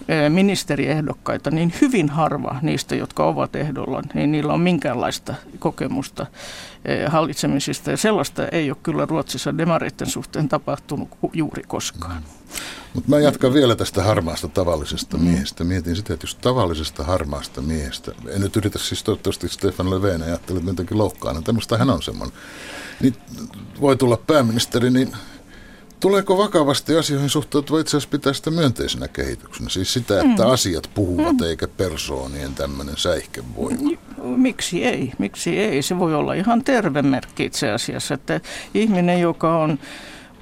e, 0.08 0.28
ministeriehdokkaita, 0.28 1.50
niin 1.50 1.74
hyvin 1.80 2.08
harva 2.08 2.58
niistä, 2.62 2.96
jotka 2.96 3.24
ovat 3.24 3.56
ehdolla, 3.56 4.02
niin 4.14 4.32
niillä 4.32 4.52
on 4.52 4.60
minkäänlaista 4.60 5.34
kokemusta 5.58 6.26
e, 6.84 7.06
hallitsemisista. 7.06 7.90
Ja 7.90 7.96
sellaista 7.96 8.48
ei 8.48 8.70
ole 8.70 8.78
kyllä 8.82 9.06
Ruotsissa 9.06 9.58
demaritten 9.58 10.10
suhteen 10.10 10.48
tapahtunut 10.48 11.08
juuri 11.32 11.62
koskaan. 11.66 12.16
Mm. 12.16 12.45
Mutta 12.94 13.10
mä 13.10 13.18
jatkan 13.18 13.54
vielä 13.54 13.76
tästä 13.76 14.02
harmaasta 14.02 14.48
tavallisesta 14.48 15.18
miehestä. 15.18 15.64
Mietin 15.64 15.96
sitä, 15.96 16.14
että 16.14 16.24
jos 16.24 16.34
tavallisesta 16.34 17.04
harmaasta 17.04 17.62
miehestä, 17.62 18.12
en 18.28 18.40
nyt 18.40 18.56
yritä 18.56 18.78
siis 18.78 19.02
toivottavasti 19.02 19.48
Stefan 19.48 19.90
Löfven 19.90 20.22
ajattele, 20.22 20.58
että 20.58 20.70
jotenkin 20.70 20.98
loukkaana, 20.98 21.42
tämmöistä 21.42 21.78
hän 21.78 21.90
on 21.90 22.02
semmoinen, 22.02 22.36
niin 23.00 23.14
voi 23.80 23.96
tulla 23.96 24.16
pääministeri, 24.16 24.90
niin 24.90 25.12
Tuleeko 26.00 26.38
vakavasti 26.38 26.96
asioihin 26.96 27.30
suhtautua 27.30 27.80
itse 27.80 27.90
asiassa 27.90 28.10
pitää 28.10 28.32
sitä 28.32 28.50
myönteisenä 28.50 29.08
kehityksenä? 29.08 29.68
Siis 29.68 29.92
sitä, 29.92 30.20
että 30.20 30.44
mm. 30.44 30.50
asiat 30.50 30.90
puhuvat 30.94 31.36
mm. 31.36 31.46
eikä 31.46 31.68
persoonien 31.68 32.54
tämmöinen 32.54 32.96
säihkevoima. 32.96 33.90
Miksi 34.22 34.84
ei? 34.84 35.12
Miksi 35.18 35.58
ei? 35.58 35.82
Se 35.82 35.98
voi 35.98 36.14
olla 36.14 36.34
ihan 36.34 36.64
terve 36.64 37.02
merkki 37.02 37.44
itse 37.44 37.70
asiassa, 37.70 38.14
että 38.14 38.40
ihminen, 38.74 39.20
joka 39.20 39.58
on 39.58 39.78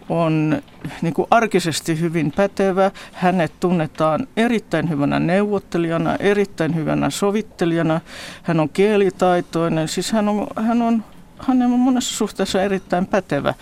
on 0.08 0.62
niin 1.02 1.14
kuin 1.14 1.28
arkisesti 1.30 2.00
hyvin 2.00 2.32
pätevä. 2.36 2.90
Hänet 3.12 3.52
tunnetaan 3.60 4.26
erittäin 4.36 4.88
hyvänä 4.88 5.20
neuvottelijana, 5.20 6.16
erittäin 6.16 6.74
hyvänä 6.74 7.10
sovittelijana. 7.10 8.00
Hän 8.42 8.60
on 8.60 8.68
kielitaitoinen, 8.68 9.88
siis 9.88 10.12
hän 10.12 10.28
on, 10.28 10.46
hän 10.56 10.82
on, 10.82 11.04
hän 11.38 11.62
on 11.62 11.70
monessa 11.70 12.16
suhteessa 12.16 12.62
erittäin 12.62 13.06
pätevä. 13.06 13.54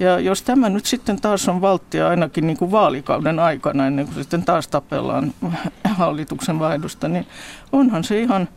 Ja 0.00 0.18
jos 0.20 0.42
tämä 0.42 0.68
nyt 0.68 0.86
sitten 0.86 1.20
taas 1.20 1.48
on 1.48 1.60
valttia 1.60 2.08
ainakin 2.08 2.46
niin 2.46 2.56
kuin 2.56 2.70
vaalikauden 2.70 3.38
aikana, 3.38 3.86
ennen 3.86 4.04
kuin 4.06 4.14
sitten 4.14 4.44
taas 4.44 4.68
tapellaan 4.68 5.34
hallituksen 5.84 6.58
vaihdosta, 6.58 7.08
niin 7.08 7.26
onhan 7.72 8.04
se 8.04 8.20
ihan, 8.20 8.48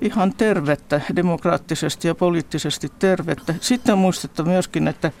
ihan 0.00 0.32
tervettä, 0.36 1.00
demokraattisesti 1.16 2.08
ja 2.08 2.14
poliittisesti 2.14 2.92
tervettä. 2.98 3.54
Sitten 3.60 3.94
on 3.94 4.12
myöskin, 4.44 4.88
että 4.88 5.12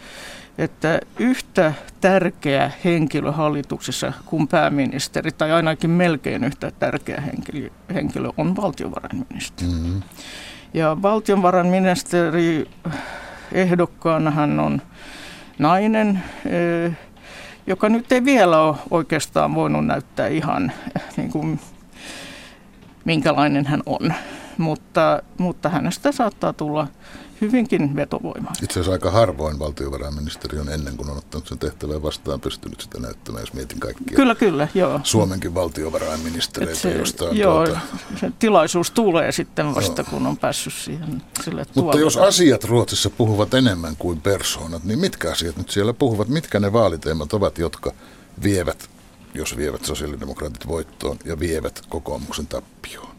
että 0.58 1.00
yhtä 1.18 1.72
tärkeä 2.00 2.70
henkilö 2.84 3.32
hallituksessa 3.32 4.12
kuin 4.26 4.48
pääministeri, 4.48 5.32
tai 5.32 5.52
ainakin 5.52 5.90
melkein 5.90 6.44
yhtä 6.44 6.70
tärkeä 6.70 7.20
henkilö, 7.20 7.70
henkilö 7.94 8.30
on 8.36 8.56
valtiovarainministeri. 8.56 9.70
Mm-hmm. 9.70 10.02
Ja 10.74 11.02
valtiovarainministeri 11.02 12.68
ehdokkaana 13.52 14.30
hän 14.30 14.60
on 14.60 14.82
nainen, 15.58 16.22
eh, 16.46 16.96
joka 17.66 17.88
nyt 17.88 18.12
ei 18.12 18.24
vielä 18.24 18.60
ole 18.60 18.76
oikeastaan 18.90 19.54
voinut 19.54 19.86
näyttää 19.86 20.26
ihan 20.26 20.72
niin 21.16 21.30
kuin, 21.30 21.60
minkälainen 23.04 23.66
hän 23.66 23.82
on. 23.86 24.14
Mutta, 24.58 25.22
mutta 25.38 25.68
hänestä 25.68 26.12
saattaa 26.12 26.52
tulla 26.52 26.86
hyvinkin 27.40 27.96
vetovoima. 27.96 28.52
Itse 28.62 28.72
asiassa 28.72 28.92
aika 28.92 29.10
harvoin 29.10 29.58
valtiovarainministeri 29.58 30.58
on 30.58 30.68
ennen 30.68 30.96
kuin 30.96 31.10
on 31.10 31.18
ottanut 31.18 31.48
sen 31.48 31.58
tehtävän 31.58 32.02
vastaan 32.02 32.40
pystynyt 32.40 32.80
sitä 32.80 33.00
näyttämään, 33.00 33.42
jos 33.42 33.52
mietin 33.52 33.80
kaikkia. 33.80 34.16
Kyllä, 34.16 34.34
kyllä, 34.34 34.68
joo. 34.74 35.00
Suomenkin 35.02 35.54
valtiovarainministereitä, 35.54 36.80
se, 36.80 36.92
josta 36.92 37.24
on 37.24 37.36
joo, 37.36 37.64
tuota... 37.64 37.80
se 38.20 38.32
tilaisuus 38.38 38.90
tulee 38.90 39.32
sitten 39.32 39.74
vasta, 39.74 40.02
joo. 40.02 40.10
kun 40.10 40.26
on 40.26 40.36
päässyt 40.36 40.72
siihen 40.72 41.22
sille 41.44 41.66
Mutta 41.74 41.98
jos 41.98 42.16
asiat 42.16 42.64
Ruotsissa 42.64 43.10
puhuvat 43.10 43.54
enemmän 43.54 43.96
kuin 43.96 44.20
persoonat, 44.20 44.84
niin 44.84 44.98
mitkä 44.98 45.30
asiat 45.30 45.56
nyt 45.56 45.70
siellä 45.70 45.92
puhuvat? 45.92 46.28
Mitkä 46.28 46.60
ne 46.60 46.72
vaaliteemat 46.72 47.32
ovat, 47.32 47.58
jotka 47.58 47.92
vievät, 48.42 48.90
jos 49.34 49.56
vievät 49.56 49.84
sosiaalidemokraatit 49.84 50.66
voittoon 50.66 51.18
ja 51.24 51.38
vievät 51.38 51.82
kokoomuksen 51.88 52.46
tappioon? 52.46 53.16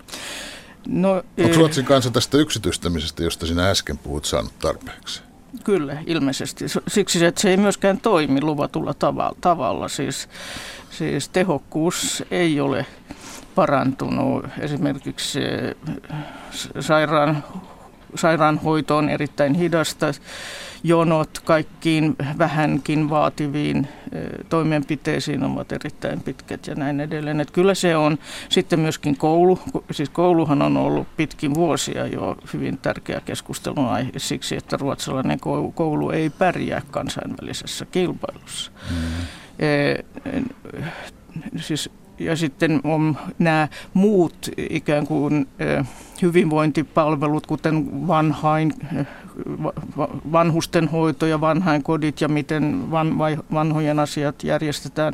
No, 0.89 1.23
Onko 1.43 1.55
Ruotsin 1.55 1.85
kanssa 1.85 2.11
tästä 2.11 2.37
yksityistämisestä, 2.37 3.23
josta 3.23 3.45
sinä 3.45 3.69
äsken 3.69 3.97
puhut, 3.97 4.25
saanut 4.25 4.59
tarpeeksi? 4.59 5.21
Kyllä, 5.63 5.97
ilmeisesti. 6.05 6.65
Siksi, 6.87 7.25
että 7.25 7.41
se 7.41 7.49
ei 7.49 7.57
myöskään 7.57 7.97
toimi 7.97 8.41
luvatulla 8.41 8.93
tavalla. 8.93 9.37
tavalla. 9.41 9.87
Siis, 9.87 10.29
siis 10.89 11.29
tehokkuus 11.29 12.23
ei 12.31 12.59
ole 12.59 12.85
parantunut. 13.55 14.45
Esimerkiksi 14.59 15.39
sairaan, 16.79 17.43
sairaanhoito 18.15 18.97
on 18.97 19.09
erittäin 19.09 19.53
hidasta 19.53 20.07
jonot 20.83 21.39
kaikkiin 21.39 22.15
vähänkin 22.37 23.09
vaativiin 23.09 23.87
toimenpiteisiin 24.49 25.43
ovat 25.43 25.71
erittäin 25.71 26.21
pitkät 26.21 26.67
ja 26.67 26.75
näin 26.75 26.99
edelleen. 26.99 27.39
Että 27.39 27.53
kyllä 27.53 27.73
se 27.73 27.95
on 27.95 28.17
sitten 28.49 28.79
myöskin 28.79 29.17
koulu, 29.17 29.59
siis 29.91 30.09
kouluhan 30.09 30.61
on 30.61 30.77
ollut 30.77 31.07
pitkin 31.17 31.53
vuosia 31.55 32.07
jo 32.07 32.37
hyvin 32.53 32.77
tärkeä 32.77 33.21
keskustelun 33.25 33.87
aihe 33.87 34.11
siksi, 34.17 34.57
että 34.57 34.77
ruotsalainen 34.77 35.39
koulu 35.75 36.09
ei 36.09 36.29
pärjää 36.29 36.81
kansainvälisessä 36.91 37.85
kilpailussa. 37.85 38.71
Mm. 38.89 38.95
E, 39.59 39.95
siis 41.57 41.89
ja 42.19 42.35
sitten 42.35 42.81
on 42.83 43.17
nämä 43.39 43.67
muut 43.93 44.49
ikään 44.57 45.07
kuin 45.07 45.47
hyvinvointipalvelut, 46.21 47.47
kuten 47.47 48.07
vanhain, 48.07 48.73
vanhustenhoito 50.31 51.25
ja 51.25 51.41
vanhainkodit 51.41 52.21
ja 52.21 52.27
miten 52.27 52.91
van, 52.91 53.17
vanhojen 53.53 53.99
asiat 53.99 54.43
järjestetään. 54.43 55.13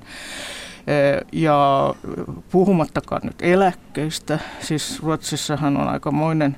Ja 1.32 1.94
puhumattakaan 2.52 3.22
nyt 3.24 3.42
eläkkeistä, 3.42 4.40
siis 4.60 5.04
Ruotsissahan 5.04 5.78
on 5.78 5.88
aikamoinen 5.88 6.58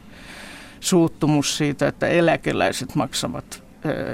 suuttumus 0.79 1.57
siitä, 1.57 1.87
että 1.87 2.07
eläkeläiset 2.07 2.95
maksavat 2.95 3.64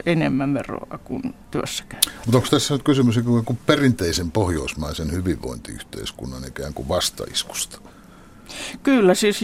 enemmän 0.05 0.53
veroa 0.53 0.99
kuin 1.03 1.35
työssäkään. 1.51 2.01
Mutta 2.25 2.37
onko 2.37 2.47
tässä 2.51 2.73
nyt 2.73 2.83
kysymys 2.83 3.19
kuin 3.45 3.59
perinteisen 3.65 4.31
pohjoismaisen 4.31 5.11
hyvinvointiyhteiskunnan 5.11 6.47
ikään 6.47 6.73
kuin 6.73 6.89
vastaiskusta? 6.89 7.81
Kyllä, 8.83 9.15
siis 9.15 9.41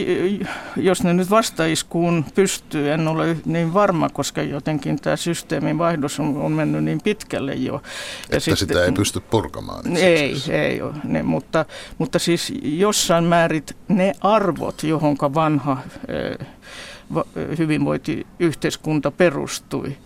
jos 0.75 1.03
ne 1.03 1.13
nyt 1.13 1.29
vastaiskuun 1.29 2.25
pystyy, 2.35 2.91
en 2.91 3.07
ole 3.07 3.37
niin 3.45 3.73
varma, 3.73 4.09
koska 4.09 4.41
jotenkin 4.41 5.01
tämä 5.01 5.15
systeemin 5.15 5.77
vaihdos 5.77 6.19
on, 6.19 6.37
on 6.37 6.51
mennyt 6.51 6.83
niin 6.83 7.01
pitkälle 7.03 7.53
jo. 7.53 7.73
Ja 7.73 7.79
Että 8.23 8.39
sitten, 8.39 8.57
sitä 8.57 8.85
ei 8.85 8.91
pysty 8.91 9.19
purkamaan. 9.19 9.97
Ei, 9.97 10.35
ei 10.49 10.81
ole. 10.81 10.93
Ne, 11.03 11.23
mutta, 11.23 11.65
mutta 11.97 12.19
siis 12.19 12.53
jossain 12.61 13.23
määrit 13.23 13.77
ne 13.87 14.13
arvot, 14.21 14.83
johonka 14.83 15.33
vanha 15.33 15.77
hyvinvointiyhteiskunta 17.57 19.11
perustui, 19.11 19.97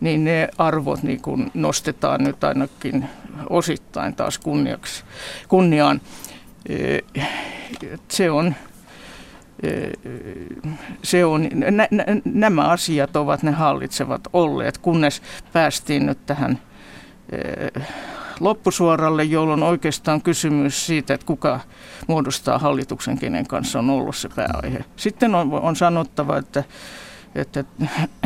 niin 0.00 0.24
ne 0.24 0.48
arvot 0.58 1.02
niin 1.02 1.22
kun 1.22 1.50
nostetaan 1.54 2.24
nyt 2.24 2.44
ainakin 2.44 3.04
osittain 3.50 4.14
taas 4.14 4.38
kunniaksi, 4.38 5.04
kunniaan. 5.48 6.00
Se 8.08 8.30
on, 8.30 8.54
se 11.02 11.24
on, 11.24 11.48
nä, 11.54 11.88
nä, 11.90 12.04
nämä 12.24 12.68
asiat 12.68 13.16
ovat 13.16 13.42
ne 13.42 13.50
hallitsevat 13.50 14.28
olleet, 14.32 14.78
kunnes 14.78 15.22
päästiin 15.52 16.06
nyt 16.06 16.26
tähän 16.26 16.58
loppusuoralle, 18.40 19.24
jolloin 19.24 19.62
oikeastaan 19.62 20.22
kysymys 20.22 20.86
siitä, 20.86 21.14
että 21.14 21.26
kuka 21.26 21.60
muodostaa 22.08 22.58
hallituksen, 22.58 23.18
kenen 23.18 23.46
kanssa 23.46 23.78
on 23.78 23.90
ollut 23.90 24.16
se 24.16 24.28
pääaihe. 24.28 24.84
Sitten 24.96 25.34
on, 25.34 25.52
on 25.52 25.76
sanottava, 25.76 26.36
että, 26.36 26.64
että 27.34 27.64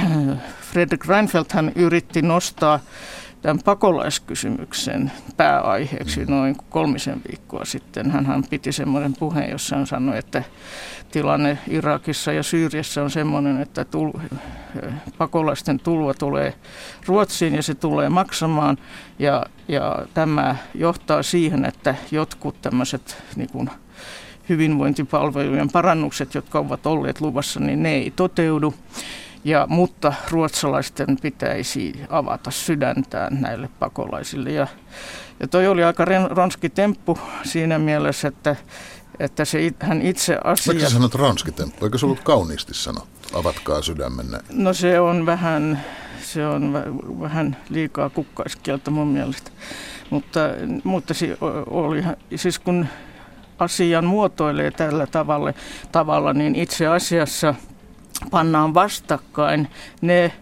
Fredrik 0.73 1.07
Reinfeldt 1.07 1.53
hän 1.53 1.73
yritti 1.75 2.23
nostaa 2.23 2.81
tämän 3.43 3.59
pakolaiskysymyksen 3.65 5.13
pääaiheeksi 5.37 6.25
noin 6.25 6.57
kolmisen 6.71 7.23
viikkoa 7.29 7.65
sitten. 7.65 8.11
Hän 8.11 8.45
piti 8.51 8.73
semmoinen 8.73 9.15
puheen, 9.19 9.51
jossa 9.51 9.77
hän 9.77 9.87
sanoi, 9.87 10.19
että 10.19 10.43
tilanne 11.13 11.59
Irakissa 11.69 12.33
ja 12.33 12.43
Syyriassa 12.43 13.03
on 13.03 13.11
semmoinen, 13.11 13.61
että 13.61 13.85
tul, 13.85 14.13
pakolaisten 15.19 15.81
tuloa 15.81 16.15
tulee 16.15 16.55
Ruotsiin 17.07 17.55
ja 17.55 17.63
se 17.63 17.75
tulee 17.75 18.09
maksamaan. 18.09 18.79
Ja, 19.19 19.47
ja 19.69 20.07
tämä 20.15 20.57
johtaa 20.75 21.23
siihen, 21.23 21.65
että 21.65 21.95
jotkut 22.11 22.63
tämmöiset 22.63 23.23
niin 23.37 23.51
kuin 23.53 23.71
hyvinvointipalvelujen 24.49 25.71
parannukset, 25.73 26.35
jotka 26.35 26.59
ovat 26.59 26.87
olleet 26.87 27.21
luvassa, 27.21 27.61
niin 27.61 27.83
ne 27.83 27.95
ei 27.95 28.13
toteudu. 28.17 28.75
Ja, 29.45 29.67
mutta 29.71 30.13
ruotsalaisten 30.31 31.17
pitäisi 31.23 31.93
avata 32.09 32.51
sydäntään 32.51 33.41
näille 33.41 33.69
pakolaisille. 33.79 34.51
Ja, 34.51 34.67
ja 35.41 35.49
toi 35.49 35.67
oli 35.67 35.85
aika 35.85 36.05
ronski 36.31 36.71
temppu 36.71 37.19
siinä 37.45 37.79
mielessä, 37.79 38.29
että, 38.29 38.57
että 39.19 39.45
se, 39.45 39.71
hän 39.81 40.03
itse 40.03 40.39
asia... 40.45 40.75
Miksi 40.75 40.93
sanot 40.93 41.15
ronski 41.15 41.53
temppu? 41.53 41.85
Eikö 41.85 41.99
se 41.99 42.07
ollut 42.07 42.21
kauniisti 42.21 42.75
sanottu? 42.75 43.39
Avatkaa 43.39 43.83
sydämenne. 43.83 44.39
No 44.53 44.73
se 44.73 45.01
on 45.01 45.27
vähän, 45.27 45.85
se 46.23 46.47
on 46.47 46.73
vähän 47.21 47.57
liikaa 47.69 48.11
kukkaiskieltä 48.11 48.91
mun 48.91 49.09
mielestä. 49.09 49.51
Mutta, 50.11 50.41
mutta 50.85 51.15
se 51.15 51.37
oli, 51.67 52.05
siis 52.37 52.59
kun 52.59 52.87
asian 53.59 54.05
muotoilee 54.05 54.71
tällä 54.71 55.07
tavalla, 55.07 55.53
tavalla, 55.93 56.33
niin 56.33 56.57
itse 56.57 56.87
asiassa– 56.87 57.55
pannaan 58.31 58.75
vastakkain 58.75 59.69
ne 60.01 60.33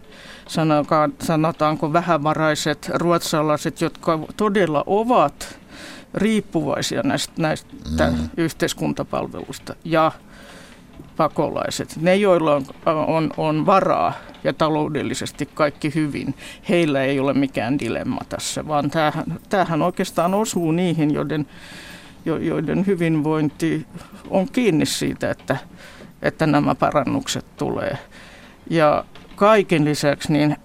sanotaan, 0.49 1.13
sanotaanko 1.23 1.93
vähävaraiset 1.93 2.91
ruotsalaiset, 2.95 3.81
jotka 3.81 4.19
todella 4.37 4.85
ovat 4.87 5.59
riippuvaisia 6.15 7.03
näistä, 7.03 7.33
näistä 7.39 7.73
mm. 8.11 8.29
yhteiskuntapalvelusta 8.37 9.75
ja 9.85 10.13
pakolaiset. 11.17 11.97
Ne, 12.01 12.17
joilla 12.17 12.55
on, 12.55 12.65
on, 12.87 13.31
on 13.37 13.67
varaa 13.67 14.13
ja 14.45 14.53
taloudellisesti 14.53 15.49
kaikki 15.55 15.95
hyvin, 15.95 16.35
heillä 16.69 17.03
ei 17.03 17.21
ole 17.21 17.35
mikään 17.35 17.79
dilemma 17.79 18.21
tässä, 18.29 18.67
vaan 18.69 18.91
tämähän, 18.91 19.41
tämähän 19.49 19.83
oikeastaan 19.83 20.35
osuu 20.35 20.73
niihin, 20.73 21.15
joiden, 21.15 21.47
joiden 22.25 22.87
hyvinvointi 22.87 23.87
on 24.31 24.49
kiinni 24.49 24.87
siitä, 24.87 25.31
että 25.31 25.57
että 26.23 26.47
nämä 26.47 26.75
parannukset 26.75 27.57
tulee. 27.57 27.99
Ja 28.71 29.05
kaiken 29.37 29.85
lisäksi 29.85 30.33
niin 30.33 30.57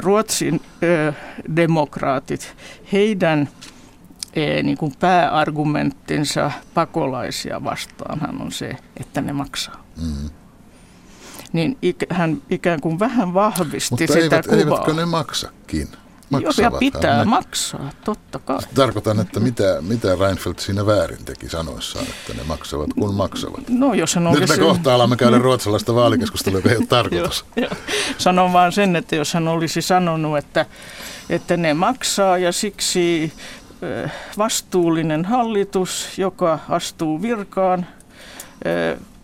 Ruotsin 0.00 0.60
demokraatit, 1.56 2.56
heidän 2.92 3.48
niin 4.62 4.78
kuin 4.78 4.94
pääargumenttinsa 5.00 6.50
pakolaisia 6.74 7.64
vastaanhan 7.64 8.42
on 8.42 8.52
se, 8.52 8.76
että 9.00 9.20
ne 9.20 9.32
maksaa. 9.32 9.84
Mm. 10.00 10.30
Niin 11.52 11.78
hän 12.10 12.42
ikään 12.50 12.80
kuin 12.80 12.98
vähän 12.98 13.34
vahvisti 13.34 13.90
Mutta 13.90 14.06
sitä 14.06 14.18
eivät, 14.18 14.46
kuvaa. 14.46 14.58
eivätkö 14.58 14.94
ne 14.94 15.04
maksakin? 15.04 15.88
Maksavat 16.32 16.58
Joo, 16.58 16.64
ja 16.72 16.78
pitää 16.78 17.18
ne. 17.18 17.24
maksaa, 17.24 17.90
totta 18.04 18.38
kai. 18.38 18.58
Tarkoitan, 18.74 19.20
että 19.20 19.40
mitä, 19.40 19.78
mitä 19.80 20.08
Reinfeldt 20.20 20.58
siinä 20.58 20.86
väärin 20.86 21.24
teki 21.24 21.48
sanoissaan, 21.48 22.04
että 22.04 22.34
ne 22.34 22.42
maksavat 22.48 22.90
kun 22.92 23.14
maksavat. 23.14 23.68
No, 23.68 23.94
jos 23.94 24.14
hän 24.14 24.24
Nyt 24.24 24.48
me 24.48 24.58
kohta 24.58 24.94
alamme 24.94 25.16
käydä 25.16 25.38
ruotsalaista 25.38 25.94
vaalikeskustelua, 25.94 26.58
joka 26.58 26.70
ei 26.70 26.76
ole 26.76 26.86
tarkoitus. 26.98 27.44
jo, 27.56 27.62
jo. 27.62 27.68
Sanon 28.18 28.52
vaan 28.52 28.72
sen, 28.72 28.96
että 28.96 29.16
jos 29.16 29.34
hän 29.34 29.48
olisi 29.48 29.82
sanonut, 29.82 30.38
että, 30.38 30.66
että 31.30 31.56
ne 31.56 31.74
maksaa 31.74 32.38
ja 32.38 32.52
siksi 32.52 33.32
vastuullinen 34.38 35.24
hallitus, 35.24 36.18
joka 36.18 36.58
astuu 36.68 37.22
virkaan, 37.22 37.86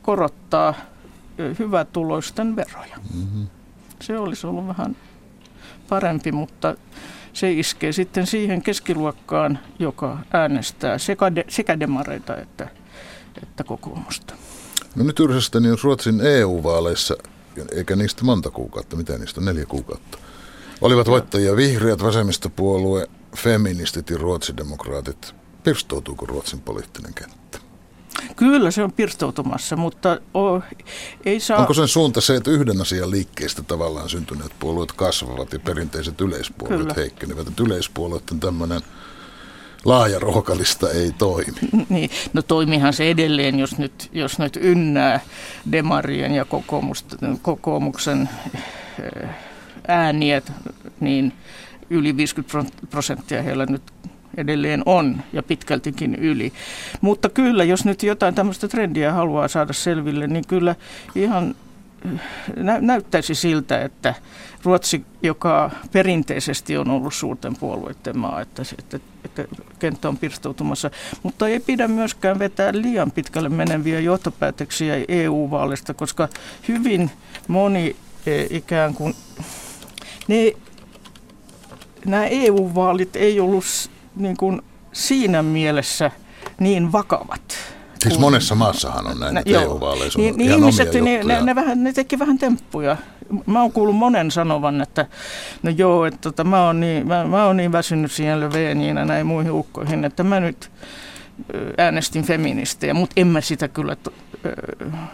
korottaa 0.02 0.74
hyvätuloisten 1.59 2.56
veroja. 2.56 2.96
Mm-hmm. 3.14 3.46
Se 4.02 4.18
olisi 4.18 4.46
ollut 4.46 4.66
vähän 4.66 4.96
parempi, 5.88 6.33
mutta 6.33 6.74
se 7.33 7.53
iskee 7.53 7.92
sitten 7.92 8.27
siihen 8.27 8.62
keskiluokkaan, 8.62 9.59
joka 9.79 10.18
äänestää 10.33 10.98
sekä, 10.98 11.35
de, 11.35 11.44
sekä 11.48 11.81
demareita 11.81 12.37
että, 12.37 12.68
että 13.42 13.64
kokoomusta. 13.64 14.35
No 14.96 15.05
nyt 15.05 15.20
yritystä 15.20 15.61
niin 15.61 15.77
Ruotsin 15.83 16.20
EU-vaaleissa, 16.20 17.16
eikä 17.72 17.96
niistä 17.96 18.24
monta 18.24 18.51
kuukautta, 18.51 18.96
mitä 18.96 19.18
niistä 19.18 19.40
neljä 19.40 19.66
kuukautta, 19.66 20.18
olivat 20.81 21.07
voittajia 21.07 21.57
vihreät, 21.57 22.03
vasemmistopuolue, 22.03 23.07
feministit 23.37 24.11
ja 24.11 24.16
ruotsidemokraatit. 24.18 25.35
Pirstoutuuko 25.64 26.27
Ruotsin 26.27 26.61
poliittinen 26.61 27.14
kenttä? 27.14 27.38
Kyllä 28.37 28.70
se 28.70 28.83
on 28.83 28.92
pirstoutumassa, 28.92 29.76
mutta 29.76 30.18
o, 30.35 30.61
ei 31.24 31.40
saa... 31.40 31.59
Onko 31.59 31.74
sen 31.74 31.88
suunta 31.88 32.20
se, 32.20 32.37
että 32.37 32.50
yhden 32.50 32.81
asian 32.81 33.11
liikkeestä 33.11 33.62
tavallaan 33.62 34.09
syntyneet 34.09 34.52
puolueet 34.59 34.92
kasvavat 34.92 35.52
ja 35.52 35.59
perinteiset 35.59 36.20
yleispuolueet 36.20 36.81
Kyllä. 36.81 36.94
heikkenevät? 36.96 37.48
Että 37.48 37.62
yleispuolueiden 37.62 38.40
tämmöinen 38.40 38.81
laaja 39.85 40.18
rohkalista 40.18 40.90
ei 40.90 41.12
toimi. 41.18 41.59
Niin, 41.88 42.11
no 42.33 42.42
toimihan 42.42 42.92
se 42.92 43.11
edelleen, 43.11 43.59
jos 43.59 43.78
nyt, 43.78 44.09
jos 44.12 44.38
nyt 44.38 44.59
ynnää 44.61 45.20
demarien 45.72 46.33
ja 46.33 46.46
kokoomuksen 47.42 48.28
eh, 49.02 49.28
ääniä, 49.88 50.42
niin 51.00 51.33
yli 51.90 52.16
50 52.16 52.72
prosenttia 52.90 53.42
heillä 53.42 53.66
nyt 53.66 53.83
edelleen 54.38 54.83
on 54.87 55.22
ja 55.33 55.42
pitkältikin 55.42 56.14
yli. 56.14 56.53
Mutta 57.01 57.29
kyllä, 57.29 57.64
jos 57.64 57.85
nyt 57.85 58.03
jotain 58.03 58.35
tämmöistä 58.35 58.68
trendiä 58.68 59.12
haluaa 59.12 59.48
saada 59.48 59.72
selville, 59.72 60.27
niin 60.27 60.46
kyllä 60.46 60.74
ihan 61.14 61.55
äh, 62.07 62.20
nä- 62.57 62.81
näyttäisi 62.81 63.35
siltä, 63.35 63.83
että 63.83 64.14
Ruotsi, 64.64 65.05
joka 65.22 65.70
perinteisesti 65.92 66.77
on 66.77 66.90
ollut 66.90 67.14
suurten 67.14 67.57
puolueiden 67.57 68.18
maa, 68.18 68.40
että, 68.40 68.62
että, 68.79 68.98
että 69.24 69.46
kenttä 69.79 70.09
on 70.09 70.16
pirstoutumassa, 70.16 70.90
mutta 71.22 71.48
ei 71.48 71.61
pidä 71.61 71.88
myöskään 71.88 72.38
vetää 72.38 72.72
liian 72.72 73.11
pitkälle 73.11 73.48
meneviä 73.48 74.01
johtopäätöksiä 74.01 74.94
EU-vaalista, 75.09 75.94
koska 75.94 76.29
hyvin 76.68 77.11
moni 77.48 77.96
e, 78.27 78.46
ikään 78.51 78.94
kuin, 78.94 79.14
ne, 80.29 80.53
nämä 82.05 82.27
EU-vaalit 82.27 83.16
ei 83.16 83.40
ollut 83.40 83.64
niin 84.18 84.37
kuin 84.37 84.62
siinä 84.92 85.42
mielessä 85.42 86.11
niin 86.61 86.92
vakavat. 86.92 87.42
Siis 88.02 88.14
kun, 88.14 88.20
monessa 88.20 88.54
maassahan 88.54 89.07
on 89.07 89.20
näin, 89.20 89.37
että 89.37 89.61
EU-vaaleissa 89.61 90.18
niin, 90.18 90.37
niin 90.37 90.50
ihmiset, 90.50 90.94
ne, 90.94 91.24
ne, 91.24 91.42
ne, 91.42 91.54
vähän, 91.54 91.85
ne 91.85 91.92
teki 91.92 92.18
vähän 92.18 92.38
temppuja. 92.38 92.96
Mä 93.46 93.61
oon 93.61 93.72
kuullut 93.72 93.96
monen 93.96 94.31
sanovan, 94.31 94.81
että 94.81 95.07
no 95.62 95.70
joo, 95.70 96.04
että 96.04 96.20
tota, 96.20 96.44
mä, 96.44 96.66
oon 96.66 96.81
niin, 96.81 97.07
mä, 97.07 97.24
mä 97.24 97.46
oon 97.46 97.57
niin 97.57 97.72
väsynyt 97.72 98.12
siihen 98.12 98.40
Löfveniin 98.40 98.96
ja 98.96 99.04
näin 99.04 99.26
muihin 99.26 99.52
ukkoihin, 99.52 100.04
että 100.04 100.24
mä 100.24 100.40
nyt 100.40 100.70
äänestin 101.78 102.24
feministejä, 102.24 102.94
mutta 102.94 103.12
en 103.16 103.26
mä 103.26 103.40
sitä 103.40 103.68
kyllä 103.68 103.96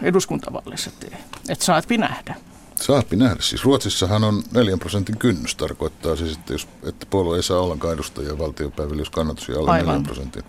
eduskuntavaaleissa 0.01 0.91
tee. 0.99 1.17
Että 1.49 1.65
saatpi 1.65 1.97
nähdä. 1.97 2.35
Saapi 2.81 3.15
nähdä. 3.15 3.37
Siis 3.39 3.63
Ruotsissahan 3.63 4.23
on 4.23 4.43
4 4.53 4.77
prosentin 4.77 5.17
kynnys, 5.17 5.55
tarkoittaa 5.55 6.15
siis, 6.15 6.37
että, 6.37 6.53
jos, 6.53 6.67
että 6.83 7.05
puolue 7.09 7.37
ei 7.37 7.43
saa 7.43 7.59
ollenkaan 7.59 7.93
edustajia 7.93 8.37
valtiopäivillä, 8.37 9.01
jos 9.01 9.09
kannatus 9.09 9.49
alle 9.49 9.71
Aivan. 9.71 9.87
4 9.87 10.03
prosentin. 10.05 10.43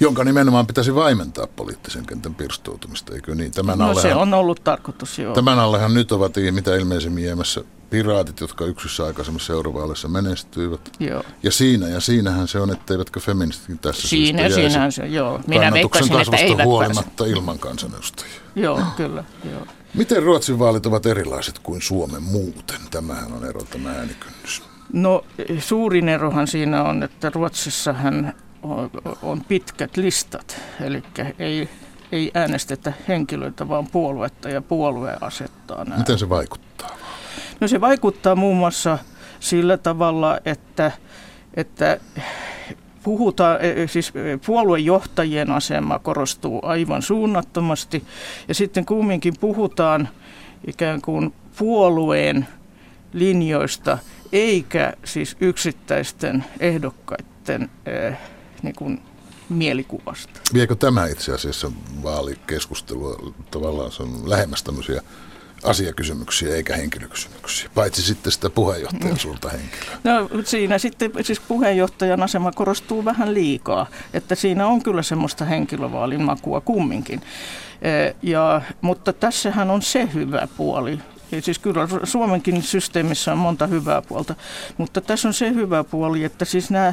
Jonka 0.00 0.24
nimenomaan 0.24 0.66
pitäisi 0.66 0.94
vaimentaa 0.94 1.46
poliittisen 1.46 2.06
kentän 2.06 2.34
pirstoutumista, 2.34 3.14
eikö 3.14 3.34
niin? 3.34 3.52
Tämän 3.52 3.78
no 3.78 3.84
allehan, 3.84 4.02
se 4.02 4.14
on 4.14 4.34
ollut 4.34 4.64
tarkoitus, 4.64 5.18
joo. 5.18 5.34
Tämän 5.34 5.58
allehan 5.58 5.94
nyt 5.94 6.12
ovat 6.12 6.32
mitä 6.50 6.76
ilmeisemmin 6.76 7.24
jäämässä 7.24 7.64
piraatit, 7.90 8.40
jotka 8.40 8.64
yksissä 8.64 9.04
aikaisemmissa 9.04 9.52
eurovaaleissa 9.52 10.08
menestyivät. 10.08 10.80
Joo. 11.00 11.22
Ja 11.42 11.50
siinä, 11.52 11.88
ja 11.88 12.00
siinähän 12.00 12.48
se 12.48 12.60
on, 12.60 12.72
etteivätkö 12.72 13.20
feministitkin 13.20 13.78
tässä 13.78 14.08
siinä, 14.08 14.42
syystä 14.42 14.54
siinähän 14.54 14.92
se, 14.92 15.06
joo. 15.06 15.40
Minä 15.46 15.72
veikkasin, 15.72 16.20
että 16.20 16.36
eivät 16.36 16.64
huolimatta 16.64 17.10
pääse. 17.18 17.32
ilman 17.32 17.58
kansanedustajia. 17.58 18.40
Joo, 18.56 18.82
kyllä, 18.96 19.24
joo. 19.52 19.66
Miten 19.94 20.22
Ruotsin 20.22 20.58
vaalit 20.58 20.86
ovat 20.86 21.06
erilaiset 21.06 21.58
kuin 21.58 21.82
Suomen 21.82 22.22
muuten? 22.22 22.80
Tämähän 22.90 23.32
on 23.32 23.44
ero 23.44 23.62
tämä 23.62 23.90
äänikynnys. 23.90 24.62
No 24.92 25.24
suurin 25.58 26.08
erohan 26.08 26.46
siinä 26.46 26.82
on, 26.82 27.02
että 27.02 27.30
Ruotsissahan 27.34 28.32
on 29.22 29.44
pitkät 29.48 29.96
listat, 29.96 30.60
eli 30.80 31.02
ei, 31.38 31.68
ei 32.12 32.30
äänestetä 32.34 32.92
henkilöitä, 33.08 33.68
vaan 33.68 33.86
puoluetta 33.86 34.48
ja 34.48 34.62
puolue 34.62 35.16
asettaa 35.20 35.84
nämä. 35.84 35.96
Miten 35.98 36.18
se 36.18 36.28
vaikuttaa? 36.28 36.96
No 37.60 37.68
se 37.68 37.80
vaikuttaa 37.80 38.36
muun 38.36 38.56
muassa 38.56 38.98
sillä 39.40 39.76
tavalla, 39.76 40.38
että 40.44 40.92
että 41.54 42.00
puhutaan, 43.02 43.58
e, 43.60 43.82
e, 43.82 43.86
siis 43.86 44.12
puoluejohtajien 44.46 45.50
asema 45.50 45.98
korostuu 45.98 46.60
aivan 46.62 47.02
suunnattomasti 47.02 48.04
ja 48.48 48.54
sitten 48.54 48.86
kumminkin 48.86 49.34
puhutaan 49.40 50.08
ikään 50.66 51.02
kuin 51.02 51.34
puolueen 51.58 52.46
linjoista 53.12 53.98
eikä 54.32 54.92
siis 55.04 55.36
yksittäisten 55.40 56.44
ehdokkaiden 56.60 57.70
niin 58.62 58.74
kuin 58.74 59.02
mielikuvasta. 59.48 60.40
Viekö 60.54 60.74
tämä 60.74 61.06
itse 61.06 61.32
asiassa 61.32 61.72
vaalikeskustelua 62.02 63.32
tavallaan 63.50 63.92
se 63.92 64.02
on 64.02 64.30
lähemmäs 64.30 64.62
tämmöisiä 64.62 65.02
asiakysymyksiä 65.64 66.56
eikä 66.56 66.76
henkilökysymyksiä, 66.76 67.70
paitsi 67.74 68.02
sitten 68.02 68.32
sitä 68.32 68.50
puheenjohtajan 68.50 69.14
mm. 69.14 69.18
suurta 69.18 69.48
henkilöä. 69.48 69.98
No 70.04 70.28
siinä 70.44 70.78
sitten 70.78 71.12
siis 71.22 71.40
puheenjohtajan 71.40 72.22
asema 72.22 72.52
korostuu 72.52 73.04
vähän 73.04 73.34
liikaa, 73.34 73.86
että 74.14 74.34
siinä 74.34 74.66
on 74.66 74.82
kyllä 74.82 75.02
semmoista 75.02 75.44
henkilövaalin 75.44 76.22
makua 76.22 76.60
kumminkin. 76.60 77.20
E, 77.82 78.14
ja, 78.22 78.62
mutta 78.80 79.12
tässähän 79.12 79.70
on 79.70 79.82
se 79.82 80.08
hyvä 80.14 80.48
puoli, 80.56 80.98
ja 81.32 81.42
siis 81.42 81.58
kyllä 81.58 81.88
Suomenkin 82.04 82.62
systeemissä 82.62 83.32
on 83.32 83.38
monta 83.38 83.66
hyvää 83.66 84.02
puolta, 84.02 84.34
mutta 84.78 85.00
tässä 85.00 85.28
on 85.28 85.34
se 85.34 85.54
hyvä 85.54 85.84
puoli, 85.84 86.24
että 86.24 86.44
siis 86.44 86.70
nämä 86.70 86.92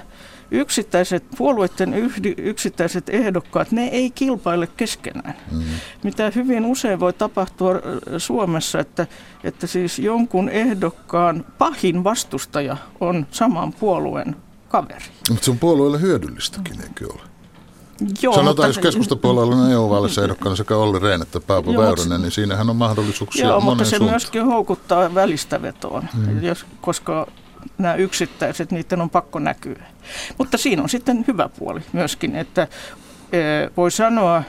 yksittäiset 0.52 1.24
puolueiden 1.38 1.94
yhdi, 1.94 2.34
yksittäiset 2.38 3.10
ehdokkaat, 3.10 3.72
ne 3.72 3.88
ei 3.88 4.12
kilpaile 4.12 4.68
keskenään. 4.68 5.36
Mm. 5.52 5.64
Mitä 6.04 6.32
hyvin 6.36 6.66
usein 6.66 7.00
voi 7.00 7.14
tapahtua 7.14 7.72
äh, 7.72 7.82
Suomessa, 8.18 8.80
että, 8.80 9.08
että 9.44 9.68
siis 9.68 10.00
jonkun 10.00 10.50
ehdokkaan 10.50 11.46
pahin 11.58 12.04
vastustaja 12.04 12.78
on 13.00 13.28
saman 13.32 13.74
puolueen 13.74 14.36
kaveri. 14.70 15.06
Mutta 15.30 15.46
se 15.46 15.52
on 15.52 15.60
puolueelle 15.60 16.02
hyödyllistäkin, 16.02 16.82
eikö 16.82 17.14
ole? 17.14 17.22
Joo, 18.22 18.34
Sanotaan, 18.34 18.48
mutta, 18.48 18.68
jos 18.68 18.78
keskustapuolella 18.78 19.56
on 19.56 19.72
EU-vaalissa 19.72 20.22
ehdokkaana 20.22 20.56
sekä 20.56 20.76
Olli 20.76 21.00
Rehn 21.00 21.22
että 21.22 21.40
Paavo 21.40 21.72
joo, 21.72 21.84
Väyrynen, 21.84 22.22
niin 22.22 22.32
siinähän 22.32 22.70
on 22.70 22.76
mahdollisuuksia 22.76 23.48
Joo, 23.48 23.60
mutta 23.60 23.86
se 23.86 23.90
suuntaan. 23.90 24.12
myöskin 24.12 24.46
houkuttaa 24.46 25.16
välistävetoon, 25.16 26.04
mm. 26.14 26.44
jos, 26.44 26.66
koska 26.82 27.28
nämä 27.78 27.96
yksittäiset, 27.96 28.72
niiden 28.72 29.02
on 29.02 29.10
pakko 29.10 29.40
näkyä. 29.40 29.84
Mutta 30.38 30.58
siinä 30.58 30.84
on 30.84 30.90
sitten 30.90 31.26
hyvä 31.28 31.50
puoli 31.60 31.82
myöskin, 31.94 32.36
että 32.36 32.68
e, 33.32 33.40
voi 33.78 33.92
sanoa, 33.92 34.44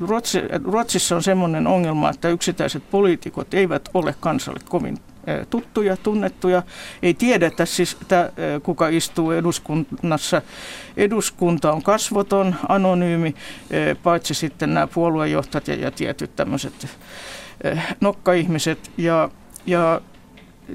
Ruotsi, 0.00 0.42
Ruotsissa 0.64 1.16
on 1.16 1.22
sellainen 1.22 1.66
ongelma, 1.66 2.10
että 2.10 2.28
yksittäiset 2.28 2.90
poliitikot 2.90 3.54
eivät 3.54 3.88
ole 3.94 4.14
kansalle 4.20 4.60
kovin 4.68 4.98
e, 5.26 5.44
tuttuja, 5.50 5.96
tunnettuja. 5.96 6.62
Ei 7.02 7.14
tiedetä 7.14 7.66
siis, 7.66 7.96
että 8.02 8.32
e, 8.36 8.60
kuka 8.60 8.88
istuu 8.88 9.30
eduskunnassa. 9.30 10.42
Eduskunta 10.96 11.72
on 11.72 11.82
kasvoton, 11.82 12.54
anonyymi, 12.68 13.34
paitsi 14.02 14.34
sitten 14.34 14.74
nämä 14.74 14.86
puoluejohtajat 14.86 15.68
ja, 15.68 15.74
ja 15.74 15.90
tietyt 15.90 16.36
tämmöiset 16.36 16.86
nokkaihmiset. 18.00 18.90
Ja, 18.98 19.30
ja 19.66 20.00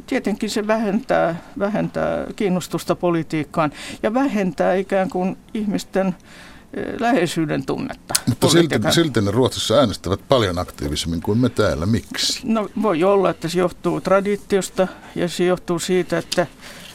tietenkin 0.07 0.49
se 0.49 0.67
vähentää, 0.67 1.35
vähentää 1.59 2.27
kiinnostusta 2.35 2.95
politiikkaan 2.95 3.71
ja 4.03 4.13
vähentää 4.13 4.73
ikään 4.73 5.09
kuin 5.09 5.37
ihmisten 5.53 6.07
eh, 6.07 6.85
läheisyyden 6.99 7.65
tunnetta. 7.65 8.13
Mutta 8.27 8.49
silti, 8.49 8.75
silti 8.89 9.21
ne 9.21 9.31
Ruotsissa 9.31 9.75
äänestävät 9.75 10.19
paljon 10.29 10.59
aktiivisemmin 10.59 11.21
kuin 11.21 11.37
me 11.37 11.49
täällä. 11.49 11.85
Miksi? 11.85 12.41
No 12.43 12.69
voi 12.81 13.03
olla, 13.03 13.29
että 13.29 13.47
se 13.47 13.59
johtuu 13.59 14.01
traditiosta 14.01 14.87
ja 15.15 15.27
se 15.27 15.45
johtuu 15.45 15.79
siitä, 15.79 16.17
että, 16.17 16.47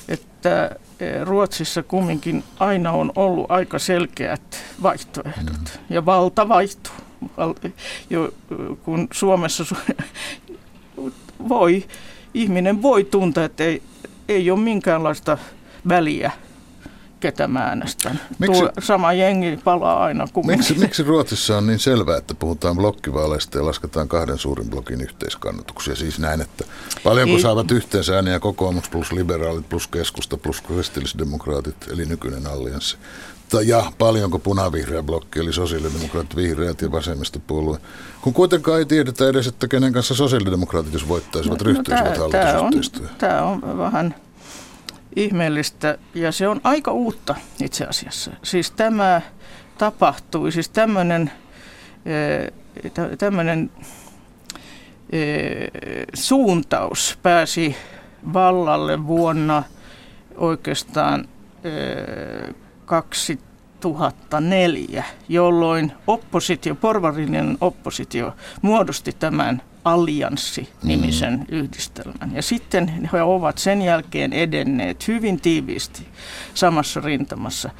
että 0.08 0.70
eh, 1.00 1.22
Ruotsissa 1.22 1.82
kumminkin 1.82 2.44
aina 2.58 2.92
on 2.92 3.12
ollut 3.16 3.50
aika 3.50 3.78
selkeät 3.78 4.64
vaihtoehdot 4.82 5.78
mm. 5.78 5.94
ja 5.94 6.06
valta 6.06 6.48
vaihtuu. 6.48 6.92
Jo, 8.10 8.34
kun 8.84 9.08
Suomessa 9.12 9.64
voi 11.48 11.84
ihminen 12.34 12.82
voi 12.82 13.04
tuntea, 13.04 13.44
että 13.44 13.64
ei, 13.64 13.82
ei 14.28 14.50
ole 14.50 14.60
minkäänlaista 14.60 15.38
väliä 15.88 16.32
ketä 17.24 17.48
mä 17.48 17.60
äänestän. 17.60 18.20
Miksi, 18.38 18.60
Tuo 18.60 18.70
sama 18.78 19.12
jengi 19.12 19.58
palaa 19.64 20.04
aina 20.04 20.28
kumminkin. 20.32 20.68
Miksi, 20.68 20.84
miksi 20.84 21.02
Ruotsissa 21.02 21.56
on 21.56 21.66
niin 21.66 21.78
selvää, 21.78 22.16
että 22.16 22.34
puhutaan 22.34 22.76
blokkivaaleista 22.76 23.58
ja 23.58 23.66
lasketaan 23.66 24.08
kahden 24.08 24.38
suurin 24.38 24.70
blokin 24.70 25.00
yhteiskannatuksia? 25.00 25.96
Siis 25.96 26.18
näin, 26.18 26.40
että 26.40 26.64
paljonko 27.04 27.34
Ei. 27.34 27.40
saavat 27.40 27.70
yhteensä 27.70 28.14
ääniä 28.14 28.40
kokoomus 28.40 28.88
plus 28.88 29.12
liberaalit 29.12 29.68
plus 29.68 29.86
keskusta 29.88 30.36
plus 30.36 30.60
kristillisdemokraatit, 30.60 31.76
eli 31.92 32.06
nykyinen 32.06 32.46
allianssi 32.46 32.96
ja 33.60 33.92
paljonko 33.98 34.38
punavihreä 34.38 35.02
blokki, 35.02 35.40
eli 35.40 35.52
sosiaalidemokraatit, 35.52 36.36
vihreät 36.36 36.82
ja 36.82 36.92
vasemmistopuolue. 36.92 37.78
Kun 38.20 38.32
kuitenkaan 38.32 38.78
ei 38.78 38.84
tiedetä 38.84 39.28
edes, 39.28 39.46
että 39.46 39.68
kenen 39.68 39.92
kanssa 39.92 40.14
sosiaalidemokraatit, 40.14 40.92
jos 40.92 41.08
voittaisivat, 41.08 41.60
no, 41.60 41.64
ryhtyisivät 41.64 42.18
no, 42.18 42.28
hallitusyhteistyöhön. 42.30 43.16
Tämä 43.18 43.42
on 43.42 43.78
vähän 43.78 44.14
ihmeellistä 45.16 45.98
ja 46.14 46.32
se 46.32 46.48
on 46.48 46.60
aika 46.64 46.92
uutta 46.92 47.34
itse 47.62 47.84
asiassa. 47.84 48.30
Siis 48.42 48.70
tämä 48.70 49.20
tapahtui, 49.78 50.52
siis 50.52 50.68
tämmöinen, 50.68 51.30
eh, 52.06 52.52
tämmöinen 53.18 53.70
eh, 55.10 55.70
suuntaus 56.14 57.18
pääsi 57.22 57.76
vallalle 58.32 59.06
vuonna 59.06 59.62
oikeastaan 60.36 61.28
eh, 61.64 62.54
2004, 62.84 65.04
jolloin 65.28 65.92
oppositio, 66.06 66.74
porvarinen 66.74 67.58
oppositio 67.60 68.34
muodosti 68.62 69.12
tämän 69.18 69.62
allianssi-nimisen 69.84 71.32
mm. 71.32 71.46
yhdistelmän. 71.48 72.34
Ja 72.34 72.42
sitten 72.42 73.08
he 73.12 73.22
ovat 73.22 73.58
sen 73.58 73.82
jälkeen 73.82 74.32
edenneet 74.32 75.08
hyvin 75.08 75.40
tiiviisti 75.40 76.08
samassa 76.54 77.00
rintamassa. 77.00 77.70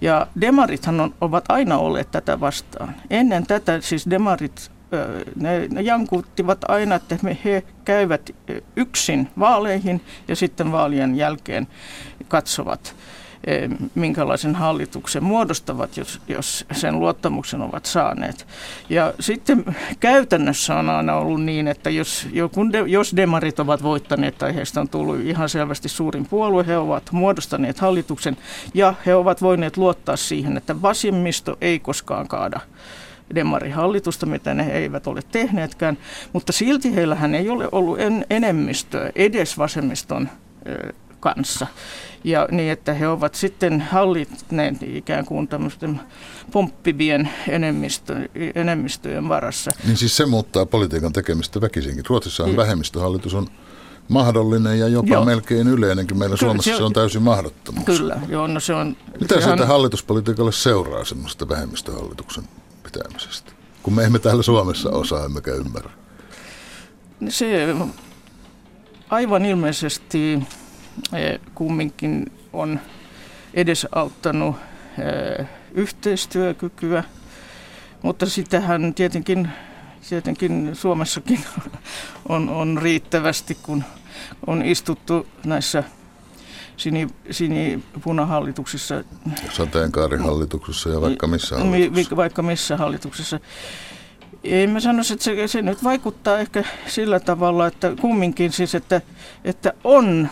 Ja 0.00 0.26
demarithan 0.40 1.00
on, 1.00 1.14
ovat 1.20 1.44
aina 1.48 1.78
olleet 1.78 2.10
tätä 2.10 2.40
vastaan. 2.40 2.94
Ennen 3.10 3.46
tätä 3.46 3.80
siis 3.80 4.10
demarit 4.10 4.70
ne, 5.36 5.68
ne 5.70 5.82
jankuttivat 5.82 6.58
aina, 6.68 6.94
että 6.94 7.18
me 7.22 7.38
he 7.44 7.62
käyvät 7.84 8.30
yksin 8.76 9.28
vaaleihin 9.38 10.00
ja 10.28 10.36
sitten 10.36 10.72
vaalien 10.72 11.14
jälkeen 11.14 11.66
katsovat 12.28 12.94
minkälaisen 13.94 14.54
hallituksen 14.54 15.24
muodostavat, 15.24 15.96
jos, 15.96 16.20
jos 16.28 16.64
sen 16.72 17.00
luottamuksen 17.00 17.62
ovat 17.62 17.86
saaneet. 17.86 18.46
Ja 18.88 19.14
sitten 19.20 19.64
käytännössä 20.00 20.74
on 20.74 20.90
aina 20.90 21.14
ollut 21.14 21.42
niin, 21.42 21.68
että 21.68 21.90
jos, 21.90 22.28
jos 22.86 23.16
demarit 23.16 23.60
ovat 23.60 23.82
voittaneet 23.82 24.38
tai 24.38 24.54
heistä 24.54 24.80
on 24.80 24.88
tullut 24.88 25.20
ihan 25.20 25.48
selvästi 25.48 25.88
suurin 25.88 26.26
puolue, 26.26 26.66
he 26.66 26.76
ovat 26.76 27.12
muodostaneet 27.12 27.78
hallituksen 27.78 28.36
ja 28.74 28.94
he 29.06 29.14
ovat 29.14 29.42
voineet 29.42 29.76
luottaa 29.76 30.16
siihen, 30.16 30.56
että 30.56 30.82
vasemmisto 30.82 31.56
ei 31.60 31.78
koskaan 31.78 32.28
kaada 32.28 32.60
demarihallitusta, 33.34 34.26
mitä 34.26 34.54
ne 34.54 34.72
eivät 34.72 35.06
ole 35.06 35.20
tehneetkään, 35.32 35.98
mutta 36.32 36.52
silti 36.52 36.94
heillähän 36.94 37.34
ei 37.34 37.48
ole 37.48 37.68
ollut 37.72 38.00
en, 38.00 38.26
enemmistöä 38.30 39.10
edes 39.14 39.58
vasemmiston 39.58 40.28
kanssa. 41.20 41.66
Ja 42.24 42.48
niin, 42.50 42.72
että 42.72 42.94
he 42.94 43.08
ovat 43.08 43.34
sitten 43.34 43.80
hallitneet 43.80 44.76
ikään 44.82 45.24
kuin 45.24 45.48
tämmöisten 45.48 46.00
pomppivien 46.52 47.28
enemmistö, 47.48 48.28
enemmistöjen 48.54 49.28
varassa. 49.28 49.70
Niin 49.86 49.96
siis 49.96 50.16
se 50.16 50.26
muuttaa 50.26 50.66
politiikan 50.66 51.12
tekemistä 51.12 51.60
väkisinkin. 51.60 52.04
Ruotsissa 52.08 52.42
on 52.42 52.48
niin. 52.48 52.56
vähemmistöhallitus 52.56 53.34
on 53.34 53.46
mahdollinen 54.08 54.78
ja 54.78 54.88
jopa 54.88 55.14
joo. 55.14 55.24
melkein 55.24 55.68
yleinenkin. 55.68 56.18
Meillä 56.18 56.36
Kyllä, 56.36 56.50
Suomessa 56.50 56.76
se 56.76 56.82
on, 56.82 56.92
täysin 56.92 57.22
mahdottomuus. 57.22 57.86
Kyllä, 57.86 58.20
joo, 58.28 58.46
no 58.46 58.60
se 58.60 58.74
on... 58.74 58.96
Mitä 59.20 59.34
ihan... 59.34 59.48
siitä 59.48 59.66
hallituspolitiikalle 59.66 60.52
seuraa 60.52 61.04
semmoista 61.04 61.48
vähemmistöhallituksen 61.48 62.44
pitämisestä? 62.82 63.52
Kun 63.82 63.94
me 63.94 64.04
emme 64.04 64.18
täällä 64.18 64.42
Suomessa 64.42 64.90
osaa, 64.90 65.24
emmekä 65.24 65.50
ymmärrä. 65.50 65.90
Se 67.28 67.74
aivan 69.10 69.44
ilmeisesti 69.44 70.42
kumminkin 71.54 72.32
on 72.52 72.80
edesauttanut 73.54 74.56
eh, 74.98 75.46
yhteistyökykyä, 75.74 77.04
mutta 78.02 78.26
sitähän 78.26 78.94
tietenkin, 78.94 79.48
tietenkin 80.08 80.70
Suomessakin 80.72 81.40
on, 82.28 82.48
on 82.48 82.78
riittävästi, 82.82 83.58
kun 83.62 83.84
on 84.46 84.64
istuttu 84.64 85.26
näissä 85.44 85.84
sini, 86.76 87.08
sinipunahallituksissa. 87.30 89.04
Sateenkaarihallituksessa 89.50 90.88
ja 90.88 91.00
vaikka 91.00 91.26
missä 91.26 91.56
hallituksessa. 91.58 92.16
Vaikka 92.16 92.42
missä 92.42 92.76
hallituksessa. 92.76 93.40
Ei 94.44 94.66
mä 94.66 94.80
sanoisi, 94.80 95.12
että 95.12 95.24
se, 95.24 95.48
se 95.48 95.62
nyt 95.62 95.84
vaikuttaa 95.84 96.38
ehkä 96.38 96.64
sillä 96.86 97.20
tavalla, 97.20 97.66
että 97.66 97.92
kumminkin 98.00 98.52
siis, 98.52 98.74
että, 98.74 99.00
että 99.44 99.72
on 99.84 100.28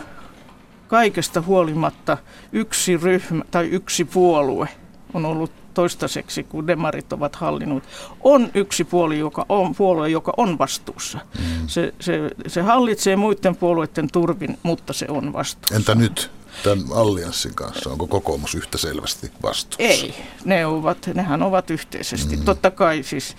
kaikesta 0.91 1.41
huolimatta 1.41 2.17
yksi 2.51 2.97
ryhmä 2.97 3.43
tai 3.51 3.65
yksi 3.65 4.05
puolue 4.05 4.69
on 5.13 5.25
ollut 5.25 5.51
toistaiseksi, 5.73 6.43
kun 6.43 6.67
demarit 6.67 7.13
ovat 7.13 7.35
hallinnut, 7.35 7.83
on 8.21 8.51
yksi 8.53 8.83
puoli, 8.83 9.19
joka 9.19 9.45
on, 9.49 9.75
puolue, 9.75 10.09
joka 10.09 10.33
on 10.37 10.57
vastuussa. 10.57 11.19
Mm. 11.39 11.67
Se, 11.67 11.93
se, 11.99 12.29
se 12.47 12.61
hallitsee 12.61 13.15
muiden 13.15 13.55
puolueiden 13.55 14.07
turvin, 14.11 14.57
mutta 14.63 14.93
se 14.93 15.05
on 15.09 15.33
vastuussa. 15.33 15.75
Entä 15.75 15.95
nyt? 15.95 16.31
Tämän 16.63 16.85
allianssin 16.93 17.55
kanssa, 17.55 17.89
onko 17.89 18.07
kokoomus 18.07 18.55
yhtä 18.55 18.77
selvästi 18.77 19.31
vastuussa? 19.43 19.83
Ei, 19.83 20.15
ne 20.45 20.65
ovat, 20.65 21.09
nehän 21.13 21.43
ovat 21.43 21.69
yhteisesti. 21.69 22.37
Mm. 22.37 22.43
Totta 22.43 22.71
kai 22.71 23.03
siis, 23.03 23.35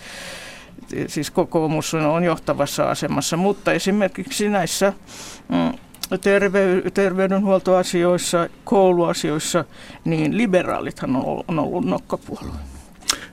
siis 1.07 1.31
kokoomus 1.31 1.95
on 1.95 2.25
johtavassa 2.25 2.91
asemassa, 2.91 3.37
mutta 3.37 3.73
esimerkiksi 3.73 4.49
näissä 4.49 4.93
mm, 5.49 5.79
terve, 6.21 6.83
terveydenhuoltoasioissa, 6.95 8.49
kouluasioissa, 8.65 9.65
niin 10.05 10.37
liberaalithan 10.37 11.17
on, 11.17 11.45
on 11.49 11.59
ollut 11.59 11.85
nokkapuolue. 11.85 12.53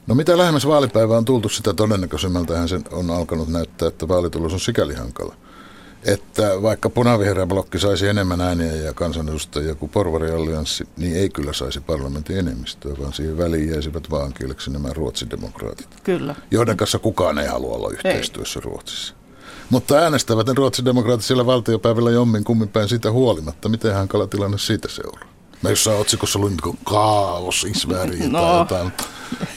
No 0.08 0.16
mitä 0.16 0.38
lähemmäs 0.38 0.68
vaalipäivää 0.68 1.18
on 1.18 1.26
tultu, 1.26 1.50
sitä 1.50 1.74
todennäköisemmältähän 1.74 2.70
sen 2.70 2.84
on 2.92 3.10
alkanut 3.10 3.48
näyttää, 3.48 3.88
että 3.88 4.08
vaalitulos 4.08 4.54
on 4.54 4.60
sikäli 4.60 4.94
hankala. 4.94 5.36
Että 6.06 6.62
vaikka 6.62 6.90
punavihreä 6.90 7.46
blokki 7.46 7.80
saisi 7.80 8.08
enemmän 8.08 8.42
ääniä 8.42 8.76
ja 8.76 8.94
kansanedustajia 8.94 9.76
kuin 9.76 9.90
porvariallianssi, 9.90 10.88
niin 10.98 11.16
ei 11.16 11.30
kyllä 11.30 11.54
saisi 11.54 11.80
parlamentin 11.80 12.38
enemmistöä, 12.38 12.94
vaan 13.02 13.14
siihen 13.14 13.38
väliin 13.38 13.70
jäisivät 13.70 14.12
vaan 14.12 14.34
kieleksi 14.34 14.72
nämä 14.72 14.94
ruotsidemokraatit. 14.94 15.88
Kyllä. 16.04 16.36
Joiden 16.52 16.78
kanssa 16.78 17.00
kukaan 17.00 17.40
ei 17.40 17.48
halua 17.48 17.76
olla 17.76 17.90
yhteistyössä 17.90 18.60
ei. 18.60 18.64
Ruotsissa. 18.64 19.14
Mutta 19.70 19.96
äänestävät 19.96 20.48
ne 20.48 20.54
ruotsidemokraatit 20.54 21.26
siellä 21.26 21.46
valtiopäivillä 21.46 22.12
jommin 22.12 22.44
kummin 22.44 22.70
päin 22.70 22.90
siitä 22.90 23.12
huolimatta. 23.12 23.70
Miten 23.70 23.96
hankala 23.96 24.28
tilanne 24.28 24.58
siitä 24.58 24.88
seuraa? 24.88 25.30
Mä 25.62 25.70
jossain 25.70 26.00
otsikossa 26.00 26.40
luin 26.40 26.58
niin 26.64 26.78
kaos, 26.84 27.64
isväri 27.64 28.30
no, 28.30 28.42
tai 28.42 28.60
jotain. 28.60 28.92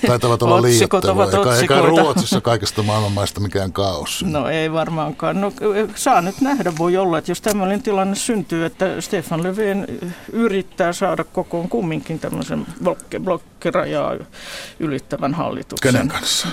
Taitavat 0.07 0.43
olla 0.43 0.63
liioittelua. 0.63 1.25
Eikä, 1.25 1.61
eikä 1.61 1.81
Ruotsissa 1.81 2.41
kaikesta 2.41 2.83
maailmanmaista 2.83 3.41
mikään 3.41 3.73
kaos. 3.73 4.25
No 4.27 4.49
ei 4.49 4.73
varmaankaan. 4.73 5.41
No, 5.41 5.53
saa 5.95 6.21
nyt 6.21 6.41
nähdä, 6.41 6.73
voi 6.79 6.97
olla, 6.97 7.19
että 7.19 7.31
jos 7.31 7.41
tämmöinen 7.41 7.83
tilanne 7.83 8.15
syntyy, 8.15 8.65
että 8.65 9.01
Stefan 9.01 9.43
Löfven 9.43 9.87
yrittää 10.33 10.93
saada 10.93 11.25
kokoon 11.25 11.69
kumminkin 11.69 12.19
tämmöisen 12.19 12.67
blokkerajaa 13.25 14.15
ylittävän 14.81 15.35
hallituksen. 15.35 15.93
Kenen 15.93 16.09
kanssa? 16.09 16.49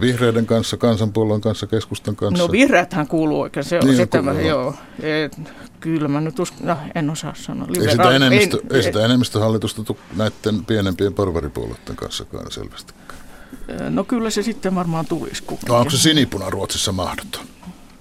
Vihreiden 0.00 0.46
kanssa, 0.46 0.76
kansanpuolueen 0.76 1.40
kanssa, 1.40 1.66
keskustan 1.66 2.16
kanssa? 2.16 2.44
No 2.44 2.52
vihreäthän 2.52 3.08
kuuluu 3.08 3.40
oikein, 3.40 3.64
se 3.64 3.78
on 3.78 3.86
niin, 3.86 3.96
sitä, 3.96 4.22
kuuluu. 4.22 4.40
joo. 4.40 4.74
Et, 5.02 5.40
kyllä 5.80 6.08
mä 6.08 6.20
nyt 6.20 6.38
uskon, 6.38 6.66
no, 6.66 6.76
en 6.94 7.10
osaa 7.10 7.34
sanoa. 7.36 7.66
Liberaal, 7.68 7.88
ei 7.88 7.92
sitä, 7.92 8.10
enemmistö, 8.10 8.56
ei, 8.70 8.76
ei 8.76 8.82
sitä 8.82 9.04
enemmistöhallitusta 9.04 9.94
näiden 10.16 10.64
pienempien 10.64 11.14
porvaripuolueiden 11.14 11.96
kanssa 11.96 12.24
selvästi. 12.50 12.94
No 13.90 14.04
kyllä 14.04 14.30
se 14.30 14.42
sitten 14.42 14.74
varmaan 14.74 15.06
tulisi. 15.06 15.44
No 15.68 15.76
onko 15.76 15.90
se 15.90 15.98
sinipuna 15.98 16.50
Ruotsissa 16.50 16.92
mahdoton? 16.92 17.46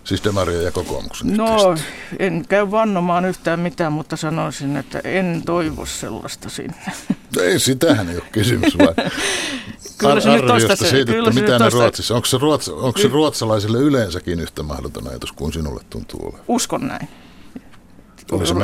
Siis 0.04 0.24
Demaria 0.24 0.62
ja 0.62 0.72
kokoomuksen 0.72 1.38
No, 1.38 1.72
yhteistä. 1.72 1.94
en 2.20 2.46
käy 2.50 2.72
vannomaan 2.72 3.26
yhtään 3.26 3.60
mitään, 3.60 3.94
mutta 3.94 4.18
sanoisin, 4.18 4.78
että 4.78 5.02
en 5.04 5.42
toivo 5.46 5.86
sellaista 5.86 6.50
sinne. 6.50 6.92
Ei, 7.39 7.60
sitähän 7.60 8.10
ei 8.10 8.16
ole 8.16 8.24
kysymys, 8.32 8.78
vaan 8.78 8.96
Kyllä 9.98 10.22
se 10.22 10.30
nyt 10.30 10.48
tosta 10.48 10.76
se, 10.76 10.89
siitä, 10.89 11.12
kyllä 11.12 11.30
että 11.30 11.42
mitä 11.42 11.60
ne 11.60 11.70
Ruotsissa, 11.70 12.16
onko 12.16 12.26
se, 12.26 12.38
ruots, 12.38 12.70
onko 12.70 13.00
se 13.00 13.08
ruotsalaisille 13.08 13.78
yleensäkin 13.78 14.39
yhtä 14.39 14.63
mahdoton 14.63 15.08
ajatus 15.08 15.32
kuin 15.32 15.54
sinulle 15.54 15.82
tuntuu 15.89 16.20
olevan? 16.24 16.42
Uskon 16.48 16.88
näin. 16.88 17.10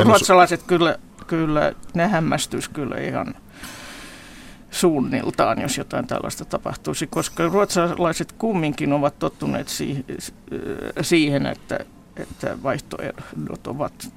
Ruotsalaiset 0.05 0.63
kyllä, 0.63 0.97
kyllä, 1.27 1.73
ne 1.93 2.07
hämmästyisi 2.07 2.69
kyllä 2.69 2.97
ihan 2.97 3.35
suunniltaan, 4.71 5.61
jos 5.61 5.77
jotain 5.77 6.07
tällaista 6.07 6.45
tapahtuisi, 6.45 7.07
koska 7.07 7.47
ruotsalaiset 7.47 8.31
kumminkin 8.31 8.93
ovat 8.93 9.19
tottuneet 9.19 9.67
siihen, 11.01 11.45
että, 11.45 11.79
että 12.17 12.57
vaihtoehdot 12.63 13.67
ovat 13.67 14.09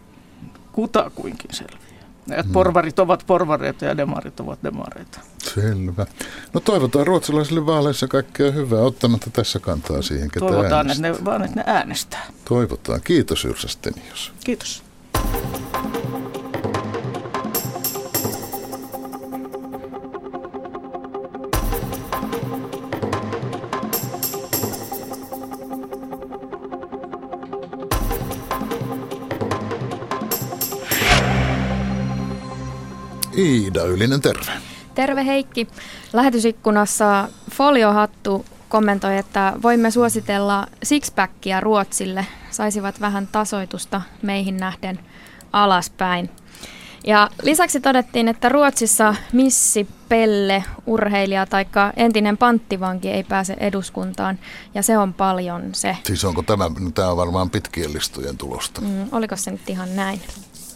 kutakuinkin 0.73 1.55
selviä. 1.55 1.93
Et 2.31 2.45
hmm. 2.45 2.53
porvarit 2.53 2.99
ovat 2.99 3.25
porvareita 3.27 3.85
ja 3.85 3.97
demarit 3.97 4.41
ovat 4.41 4.59
demareita. 4.65 5.21
Selvä. 5.55 6.07
No 6.53 6.61
toivotaan 6.61 7.07
ruotsalaisille 7.07 7.67
vaaleissa 7.67 8.09
kaikkea 8.09 8.51
hyvää, 8.51 8.81
ottamatta 8.81 9.31
tässä 9.31 9.61
kantaa 9.61 10.03
siihen, 10.03 10.31
ketä 10.31 10.47
Toivotaan, 10.47 10.91
että 10.91 11.03
ne, 11.03 11.25
vaan 11.25 11.45
että 11.45 11.57
ne 11.57 11.65
äänestää. 11.67 12.27
Toivotaan. 12.45 13.01
Kiitos 13.05 13.45
Yrsa 13.45 13.69
Stenius. 13.69 14.33
Kiitos. 14.45 14.83
Iida 33.43 33.85
Ylinen, 33.85 34.21
terve. 34.21 34.53
Terve 34.95 35.27
Heikki. 35.27 35.69
Lähetysikkunassa 36.13 37.29
Foliohattu 37.51 38.45
kommentoi, 38.69 39.19
että 39.19 39.53
voimme 39.63 39.91
suositella 39.91 40.67
sixpackia 40.83 41.61
Ruotsille. 41.61 42.27
Saisivat 42.51 43.01
vähän 43.01 43.27
tasoitusta 43.33 44.03
meihin 44.23 44.57
nähden 44.57 45.01
alaspäin. 45.53 46.31
Ja 47.07 47.31
lisäksi 47.43 47.81
todettiin, 47.81 48.29
että 48.29 48.49
Ruotsissa 48.49 49.15
missi, 49.33 49.87
pelle, 50.09 50.65
urheilija 50.87 51.47
tai 51.47 51.67
entinen 51.97 52.39
panttivanki 52.39 53.11
ei 53.11 53.25
pääse 53.25 53.57
eduskuntaan, 53.61 54.39
ja 54.75 54.83
se 54.83 54.99
on 54.99 55.15
paljon 55.15 55.63
se. 55.73 55.97
Siis 56.07 56.25
onko 56.25 56.43
tämä, 56.43 56.71
tämä 56.95 57.09
on 57.09 57.17
varmaan 57.17 57.51
pitkien 57.51 57.93
listojen 57.93 58.37
tulosta? 58.37 58.81
Mm, 58.81 59.09
oliko 59.13 59.37
se 59.37 59.51
nyt 59.51 59.71
ihan 59.71 59.97
näin? 59.97 60.21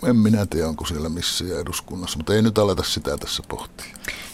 En 0.06 0.16
minä 0.16 0.46
tiedä, 0.46 0.68
onko 0.68 0.84
siellä 0.84 1.08
missiä 1.08 1.60
eduskunnassa, 1.60 2.16
mutta 2.16 2.34
ei 2.34 2.42
nyt 2.42 2.58
aleta 2.58 2.82
sitä 2.82 3.16
tässä 3.16 3.42
pohtia. 3.48 3.86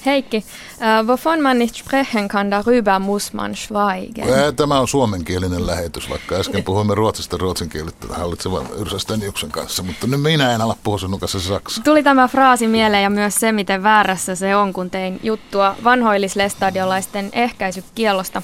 Heikki, 0.07 0.37
uh, 0.37 1.07
varför 1.07 1.41
man 1.41 1.59
nicht 1.59 1.75
sprechen 1.75 2.29
kann, 2.29 2.53
darüber 2.53 2.99
muss 2.99 3.33
man 3.33 3.57
schweigen. 3.57 4.55
Tämä 4.57 4.81
on 4.81 4.89
suomenkielinen 4.89 5.67
lähetys, 5.67 6.11
vaikka 6.11 6.35
äsken 6.35 6.65
puhuimme 6.65 6.95
ruotsista 6.95 7.37
ruotsinkielistä 7.37 8.07
hallitsevan 8.11 8.67
Yrsa 8.79 8.99
Steniuksen 8.99 9.51
kanssa, 9.51 9.83
mutta 9.83 10.07
nyt 10.07 10.23
minä 10.23 10.53
en 10.55 10.61
ala 10.61 10.77
puhua 10.85 10.99
sinun 10.99 11.21
kanssa 11.21 11.41
saksa. 11.41 11.83
Tuli 11.83 12.03
tämä 12.03 12.29
fraasi 12.29 12.69
mieleen 12.69 13.03
ja 13.03 13.11
myös 13.11 13.35
se, 13.35 13.53
miten 13.53 13.83
väärässä 13.83 14.35
se 14.35 14.57
on, 14.57 14.73
kun 14.73 14.91
tein 14.91 15.21
juttua 15.23 15.77
vanhoillislestadiolaisten 15.85 17.31
ehkäisykielosta. 17.33 18.43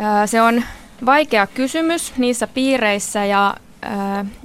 Uh, 0.00 0.06
se 0.26 0.42
on 0.42 0.62
vaikea 1.06 1.46
kysymys 1.46 2.12
niissä 2.16 2.46
piireissä 2.46 3.24
ja 3.24 3.56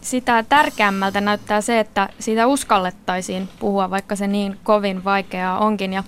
sitä 0.02 0.43
tärkeämmältä 0.50 1.22
näyttää 1.22 1.62
se, 1.62 1.80
että 1.80 2.10
siitä 2.19 2.48
uskallettaisiin 2.48 3.50
puhua, 3.60 3.89
vaikka 3.89 4.15
se 4.15 4.28
niin 4.28 4.60
kovin 4.63 5.04
vaikeaa 5.04 5.60
onkin. 5.60 5.93
Ja 5.93 6.04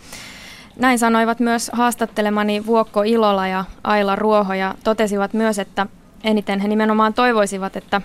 näin 0.80 1.00
sanoivat 1.00 1.40
myös 1.40 1.72
haastattelemani 1.74 2.66
Vuokko 2.66 3.04
Ilola 3.04 3.48
ja 3.48 3.66
Aila 3.84 4.16
Ruoho 4.16 4.54
ja 4.54 4.76
totesivat 4.84 5.34
myös, 5.34 5.60
että 5.60 5.88
eniten 6.24 6.60
he 6.60 6.68
nimenomaan 6.68 7.14
toivoisivat, 7.14 7.76
että 7.76 8.02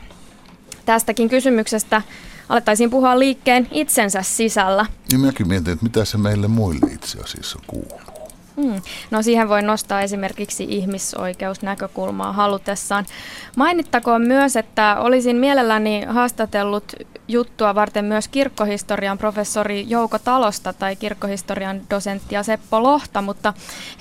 tästäkin 0.87 1.29
kysymyksestä 1.29 2.03
alettaisiin 2.49 2.91
puhua 2.91 3.19
liikkeen 3.19 3.69
itsensä 3.71 4.23
sisällä. 4.23 4.87
Niin 5.11 5.21
minäkin 5.21 5.49
mietin, 5.49 5.73
että 5.73 5.85
mitä 5.85 6.05
se 6.05 6.19
meille 6.19 6.49
muille 6.49 6.93
itse 6.93 7.21
asiassa 7.21 7.59
kuuluu. 7.67 8.10
Hmm. 8.63 8.83
No 9.11 9.23
siihen 9.23 9.49
voi 9.49 9.63
nostaa 9.63 10.03
esimerkiksi 10.03 10.67
ihmisoikeusnäkökulmaa 10.69 12.33
halutessaan. 12.33 13.07
Mainittakoon 13.57 14.23
myös, 14.23 14.57
että 14.57 14.97
olisin 15.01 15.37
mielelläni 15.37 16.05
haastatellut 16.09 16.93
juttua 17.29 17.75
varten 17.75 18.05
myös 18.05 18.29
kirkkohistorian 18.29 19.19
professori 19.19 19.85
Jouko 19.89 20.19
Talosta 20.19 20.73
tai 20.73 20.97
kirkkohistorian 20.97 21.81
dosenttia 21.91 22.43
Seppo 22.43 22.83
Lohta, 22.83 23.23
mutta 23.23 23.53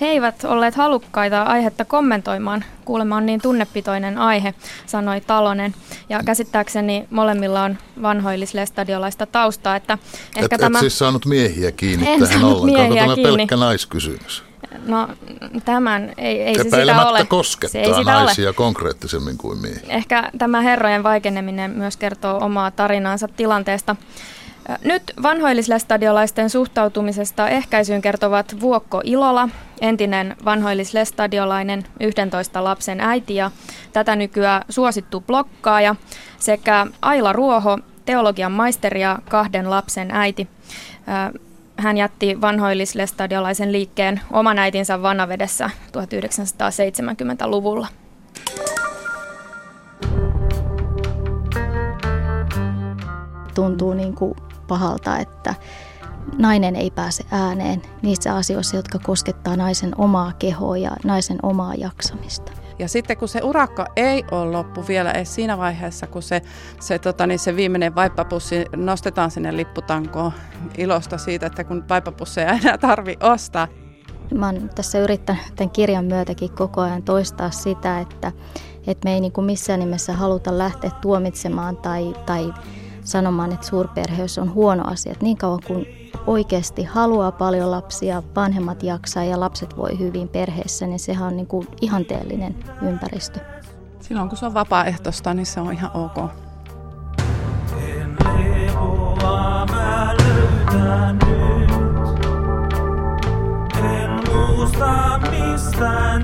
he 0.02 0.06
eivät 0.06 0.44
olleet 0.44 0.76
halukkaita 0.76 1.42
aihetta 1.42 1.86
kommentoimaan. 1.86 2.66
Kuulemma 2.86 3.16
on 3.18 3.26
niin 3.26 3.42
tunnepitoinen 3.42 4.18
aihe, 4.18 4.54
sanoi 4.86 5.22
Talonen. 5.22 5.76
Ja 6.10 6.24
käsittääkseni 6.26 7.08
molemmilla 7.10 7.64
on 7.64 7.78
vanhoillislestadiolaista 8.02 9.26
taustaa. 9.26 9.76
Että 9.76 9.98
ehkä 10.36 10.56
et, 10.56 10.62
tämä... 10.62 10.78
et 10.78 10.80
siis 10.80 10.98
saanut 10.98 11.26
miehiä 11.26 11.72
kiinni 11.72 12.08
en 12.10 12.20
tähän 12.20 12.44
ollenkaan. 12.44 12.90
Tämä 12.90 13.16
kiinni. 13.16 13.24
pelkkä 13.24 13.56
naiskysymys? 13.56 14.49
No 14.86 15.08
tämän 15.66 16.14
ei, 16.18 16.42
ei 16.42 16.56
se 16.56 16.64
sitä 16.64 17.10
ole. 17.10 17.26
koskettaa 17.26 17.72
se 17.72 17.80
ei 17.80 17.94
sitä 17.94 18.12
naisia 18.12 18.50
ole. 18.50 18.54
konkreettisemmin 18.54 19.38
kuin 19.38 19.58
miehiä. 19.58 19.84
Ehkä 19.90 20.32
tämä 20.38 20.62
herrojen 20.62 21.04
vaikeneminen 21.04 21.72
myös 21.72 21.98
kertoo 21.98 22.38
omaa 22.42 22.72
tarinaansa 22.72 23.28
tilanteesta. 23.28 23.96
Nyt 24.84 25.04
vanhoillislestadiolaisten 25.24 26.50
suhtautumisesta 26.50 27.50
ehkäisyyn 27.50 28.02
kertovat 28.02 28.56
Vuokko 28.60 29.02
Ilola, 29.04 29.50
entinen 29.82 30.36
vanhoillislestadiolainen 30.46 31.84
11 32.00 32.64
lapsen 32.64 33.02
äiti 33.02 33.36
ja 33.36 33.52
tätä 33.94 34.16
nykyään 34.16 34.62
suosittu 34.70 35.22
blokkaaja, 35.22 35.96
sekä 36.40 36.88
Aila 37.02 37.34
Ruoho, 37.34 37.78
teologian 38.06 38.52
maisteri 38.52 39.02
ja 39.02 39.20
kahden 39.30 39.70
lapsen 39.70 40.12
äiti. 40.12 40.48
Hän 41.80 41.98
jätti 41.98 42.42
vanhoillislestadiolaisen 42.42 43.72
liikkeen 43.72 44.22
oman 44.32 44.60
äitinsä 44.60 45.02
Vanavedessä 45.02 45.70
1970-luvulla. 45.88 47.88
Tuntuu 53.56 53.94
niin 53.94 54.16
kuin 54.16 54.36
pahalta, 54.68 55.18
että 55.18 55.56
nainen 56.38 56.76
ei 56.76 56.92
pääse 56.92 57.24
ääneen 57.32 57.82
niissä 58.02 58.36
asioissa, 58.36 58.76
jotka 58.76 59.00
koskettaa 59.00 59.56
naisen 59.56 59.92
omaa 59.98 60.32
kehoa 60.40 60.78
ja 60.78 60.92
naisen 61.04 61.40
omaa 61.44 61.76
jaksamista. 61.76 62.52
Ja 62.80 62.88
sitten 62.88 63.18
kun 63.18 63.28
se 63.28 63.42
urakka 63.44 63.86
ei 63.96 64.24
ole 64.32 64.52
loppu 64.52 64.86
vielä 64.88 65.12
edes 65.12 65.36
siinä 65.36 65.58
vaiheessa, 65.58 66.08
kun 66.08 66.22
se, 66.22 66.42
se, 66.80 67.00
tota, 67.00 67.28
niin 67.28 67.40
se 67.40 67.56
viimeinen 67.56 67.96
vaippapussi 67.96 68.66
nostetaan 68.76 69.32
sinne 69.32 69.58
lipputankoon 69.58 70.32
ilosta 70.78 71.18
siitä, 71.18 71.46
että 71.46 71.64
kun 71.64 71.84
vaippapusseja 71.90 72.52
ei 72.52 72.60
enää 72.64 72.78
tarvi 72.78 73.18
ostaa. 73.24 73.68
Mä 74.36 74.46
oon 74.46 74.70
tässä 74.76 75.00
yrittänyt 75.00 75.44
tämän 75.56 75.70
kirjan 75.70 76.06
myötäkin 76.06 76.52
koko 76.52 76.82
ajan 76.82 77.04
toistaa 77.04 77.52
sitä, 77.52 78.00
että, 78.00 78.32
että 78.88 79.06
me 79.06 79.14
ei 79.14 79.22
niin 79.22 79.32
kuin 79.32 79.46
missään 79.46 79.80
nimessä 79.80 80.14
haluta 80.14 80.58
lähteä 80.58 80.92
tuomitsemaan 81.02 81.78
tai, 81.78 82.14
tai 82.26 82.54
sanomaan, 83.10 83.52
että 83.52 83.68
suurperheys 83.68 84.38
on 84.38 84.54
huono 84.54 84.84
asia. 84.88 85.12
Että 85.12 85.26
niin 85.26 85.38
kauan 85.38 85.60
kuin 85.68 85.86
oikeasti 86.28 86.84
haluaa 86.84 87.32
paljon 87.32 87.72
lapsia, 87.72 88.24
vanhemmat 88.36 88.84
jaksaa 88.84 89.24
ja 89.24 89.40
lapset 89.40 89.78
voi 89.78 90.00
hyvin 90.00 90.28
perheessä, 90.28 90.88
niin 90.88 91.00
sehän 91.00 91.28
on 91.28 91.38
niin 91.38 91.48
kuin 91.48 91.68
ihanteellinen 91.82 92.56
ympäristö. 92.82 93.40
Silloin 94.00 94.30
kun 94.30 94.38
se 94.38 94.46
on 94.46 94.54
vapaaehtoista, 94.54 95.34
niin 95.34 95.46
se 95.46 95.60
on 95.60 95.74
ihan 95.74 95.92
ok. 95.94 96.18
En 97.78 98.18
En 103.84 104.12
muista 104.34 105.20
mistään 105.32 106.24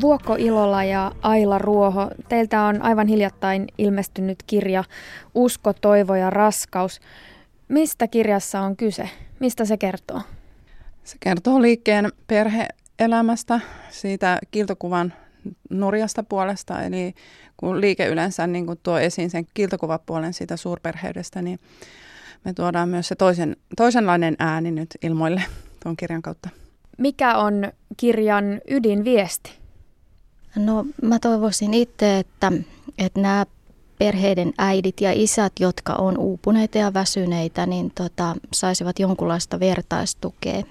Vuokko 0.00 0.36
Ilola 0.38 0.84
ja 0.84 1.12
Aila 1.22 1.58
Ruoho, 1.58 2.10
teiltä 2.28 2.62
on 2.62 2.82
aivan 2.82 3.06
hiljattain 3.06 3.66
ilmestynyt 3.78 4.38
kirja 4.46 4.84
Usko, 5.34 5.72
toivo 5.72 6.14
ja 6.14 6.30
raskaus. 6.30 7.00
Mistä 7.68 8.08
kirjassa 8.08 8.60
on 8.60 8.76
kyse? 8.76 9.08
Mistä 9.40 9.64
se 9.64 9.76
kertoo? 9.76 10.20
Se 11.04 11.16
kertoo 11.20 11.62
liikkeen 11.62 12.12
perheelämästä, 12.26 13.60
siitä 13.90 14.38
kiltokuvan 14.50 15.12
nurjasta 15.70 16.22
puolesta, 16.22 16.82
eli 16.82 17.14
kun 17.56 17.80
liike 17.80 18.06
yleensä 18.06 18.46
niin 18.46 18.66
kun 18.66 18.76
tuo 18.82 18.98
esiin 18.98 19.30
sen 19.30 19.46
kiltokuvapuolen 19.54 20.32
siitä 20.32 20.56
suurperheydestä, 20.56 21.42
niin 21.42 21.60
me 22.44 22.52
tuodaan 22.52 22.88
myös 22.88 23.08
se 23.08 23.14
toisen, 23.14 23.56
toisenlainen 23.76 24.36
ääni 24.38 24.70
nyt 24.70 24.88
ilmoille 25.02 25.42
tuon 25.82 25.96
kirjan 25.96 26.22
kautta. 26.22 26.48
Mikä 26.98 27.38
on 27.38 27.72
kirjan 27.96 28.60
ydinviesti? 28.70 29.65
No 30.56 30.86
mä 31.02 31.18
toivoisin 31.18 31.74
itse, 31.74 32.18
että, 32.18 32.52
että 32.98 33.20
nämä 33.20 33.46
perheiden 33.98 34.52
äidit 34.58 35.00
ja 35.00 35.12
isät, 35.12 35.52
jotka 35.60 35.92
on 35.92 36.18
uupuneita 36.18 36.78
ja 36.78 36.94
väsyneitä, 36.94 37.66
niin 37.66 37.92
tota, 37.94 38.36
saisivat 38.52 38.98
jonkunlaista 38.98 39.60
vertaistukea, 39.60 40.62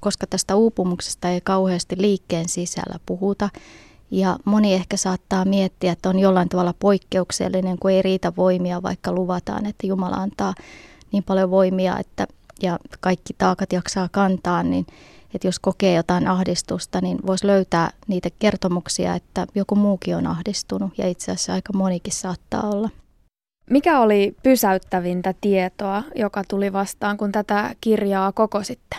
koska 0.00 0.26
tästä 0.26 0.56
uupumuksesta 0.56 1.28
ei 1.28 1.40
kauheasti 1.40 1.96
liikkeen 1.98 2.48
sisällä 2.48 2.98
puhuta. 3.06 3.48
Ja 4.10 4.38
moni 4.44 4.74
ehkä 4.74 4.96
saattaa 4.96 5.44
miettiä, 5.44 5.92
että 5.92 6.08
on 6.08 6.18
jollain 6.18 6.48
tavalla 6.48 6.74
poikkeuksellinen, 6.78 7.78
kun 7.78 7.90
ei 7.90 8.02
riitä 8.02 8.32
voimia, 8.36 8.82
vaikka 8.82 9.12
luvataan, 9.12 9.66
että 9.66 9.86
Jumala 9.86 10.16
antaa 10.16 10.54
niin 11.12 11.24
paljon 11.24 11.50
voimia, 11.50 11.98
että 11.98 12.26
ja 12.62 12.78
kaikki 13.00 13.34
taakat 13.38 13.72
jaksaa 13.72 14.08
kantaa, 14.12 14.62
niin 14.62 14.86
että 15.34 15.48
jos 15.48 15.58
kokee 15.58 15.94
jotain 15.94 16.28
ahdistusta, 16.28 17.00
niin 17.00 17.18
voisi 17.26 17.46
löytää 17.46 17.90
niitä 18.06 18.28
kertomuksia, 18.38 19.14
että 19.14 19.46
joku 19.54 19.74
muukin 19.74 20.16
on 20.16 20.26
ahdistunut 20.26 20.98
ja 20.98 21.08
itse 21.08 21.32
asiassa 21.32 21.52
aika 21.52 21.72
monikin 21.72 22.12
saattaa 22.12 22.62
olla. 22.62 22.90
Mikä 23.70 24.00
oli 24.00 24.36
pysäyttävintä 24.42 25.34
tietoa, 25.40 26.02
joka 26.14 26.42
tuli 26.48 26.72
vastaan, 26.72 27.16
kun 27.16 27.32
tätä 27.32 27.74
kirjaa 27.80 28.32
koko 28.32 28.62
sitten? 28.62 28.98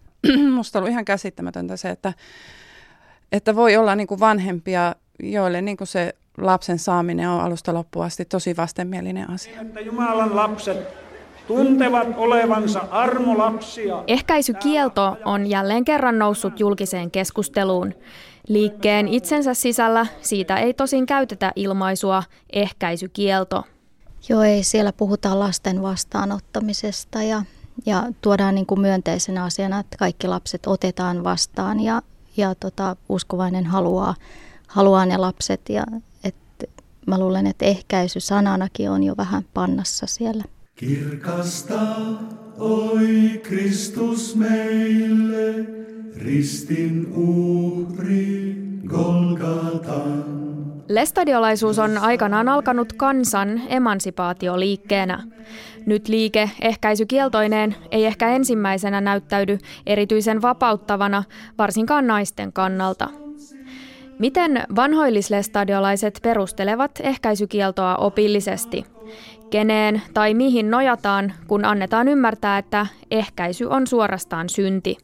Musta 0.56 0.78
oli 0.78 0.90
ihan 0.90 1.04
käsittämätöntä 1.04 1.76
se, 1.76 1.90
että, 1.90 2.12
että 3.32 3.56
voi 3.56 3.76
olla 3.76 3.94
niin 3.94 4.06
kuin 4.06 4.20
vanhempia, 4.20 4.94
joille 5.22 5.62
niin 5.62 5.76
kuin 5.76 5.88
se 5.88 6.14
lapsen 6.38 6.78
saaminen 6.78 7.28
on 7.28 7.40
alusta 7.40 7.74
loppuun 7.74 8.04
asti 8.04 8.24
tosi 8.24 8.56
vastenmielinen 8.56 9.30
asia. 9.30 9.60
Että 9.60 9.80
Jumalan 9.80 10.36
lapset 10.36 11.11
tuntevat 11.48 12.08
olevansa 12.16 12.80
armolapsia. 12.90 14.04
Ehkäisykielto 14.06 15.16
on 15.24 15.46
jälleen 15.46 15.84
kerran 15.84 16.18
noussut 16.18 16.60
julkiseen 16.60 17.10
keskusteluun. 17.10 17.94
Liikkeen 18.48 19.08
itsensä 19.08 19.54
sisällä 19.54 20.06
siitä 20.20 20.56
ei 20.56 20.74
tosin 20.74 21.06
käytetä 21.06 21.52
ilmaisua 21.56 22.22
ehkäisykielto. 22.52 23.64
Joo, 24.28 24.42
ei. 24.42 24.62
Siellä 24.62 24.92
puhutaan 24.92 25.40
lasten 25.40 25.82
vastaanottamisesta 25.82 27.22
ja, 27.22 27.42
ja 27.86 28.02
tuodaan 28.20 28.54
niin 28.54 28.66
kuin 28.66 28.80
myönteisenä 28.80 29.44
asiana, 29.44 29.78
että 29.78 29.96
kaikki 29.96 30.28
lapset 30.28 30.66
otetaan 30.66 31.24
vastaan 31.24 31.80
ja, 31.80 32.02
ja 32.36 32.54
tota, 32.54 32.96
uskovainen 33.08 33.66
haluaa, 33.66 34.14
haluaa 34.66 35.06
ne 35.06 35.16
lapset. 35.16 35.68
Ja, 35.68 35.84
et, 36.24 36.34
mä 37.06 37.18
luulen, 37.18 37.46
että 37.46 37.64
ehkäisy 37.64 38.20
sananakin 38.20 38.90
on 38.90 39.02
jo 39.02 39.14
vähän 39.16 39.44
pannassa 39.54 40.06
siellä. 40.06 40.44
Kirkasta, 40.88 41.80
oi 42.58 43.40
Kristus 43.42 44.36
meille, 44.36 45.54
ristin 46.16 47.12
uhri 47.14 48.56
Golgatan. 48.86 50.24
Lestadiolaisuus 50.88 51.78
on 51.78 51.98
aikanaan 51.98 52.48
alkanut 52.48 52.92
kansan 52.92 53.62
emansipaatioliikkeenä. 53.68 55.22
Nyt 55.86 56.08
liike 56.08 56.50
ehkäisykieltoineen 56.60 57.74
ei 57.90 58.06
ehkä 58.06 58.28
ensimmäisenä 58.28 59.00
näyttäydy 59.00 59.58
erityisen 59.86 60.42
vapauttavana, 60.42 61.24
varsinkaan 61.58 62.06
naisten 62.06 62.52
kannalta. 62.52 63.08
Miten 64.18 64.62
vanhoillislestadiolaiset 64.76 66.18
perustelevat 66.22 66.90
ehkäisykieltoa 67.02 67.96
opillisesti? 67.96 68.84
Keneen 69.52 70.02
tai 70.14 70.34
mihin 70.34 70.70
nojataan, 70.70 71.32
kun 71.46 71.64
annetaan 71.64 72.08
ymmärtää, 72.08 72.58
että 72.58 72.86
ehkäisy 73.10 73.64
on 73.64 73.86
suorastaan 73.86 74.48
synti? 74.48 74.96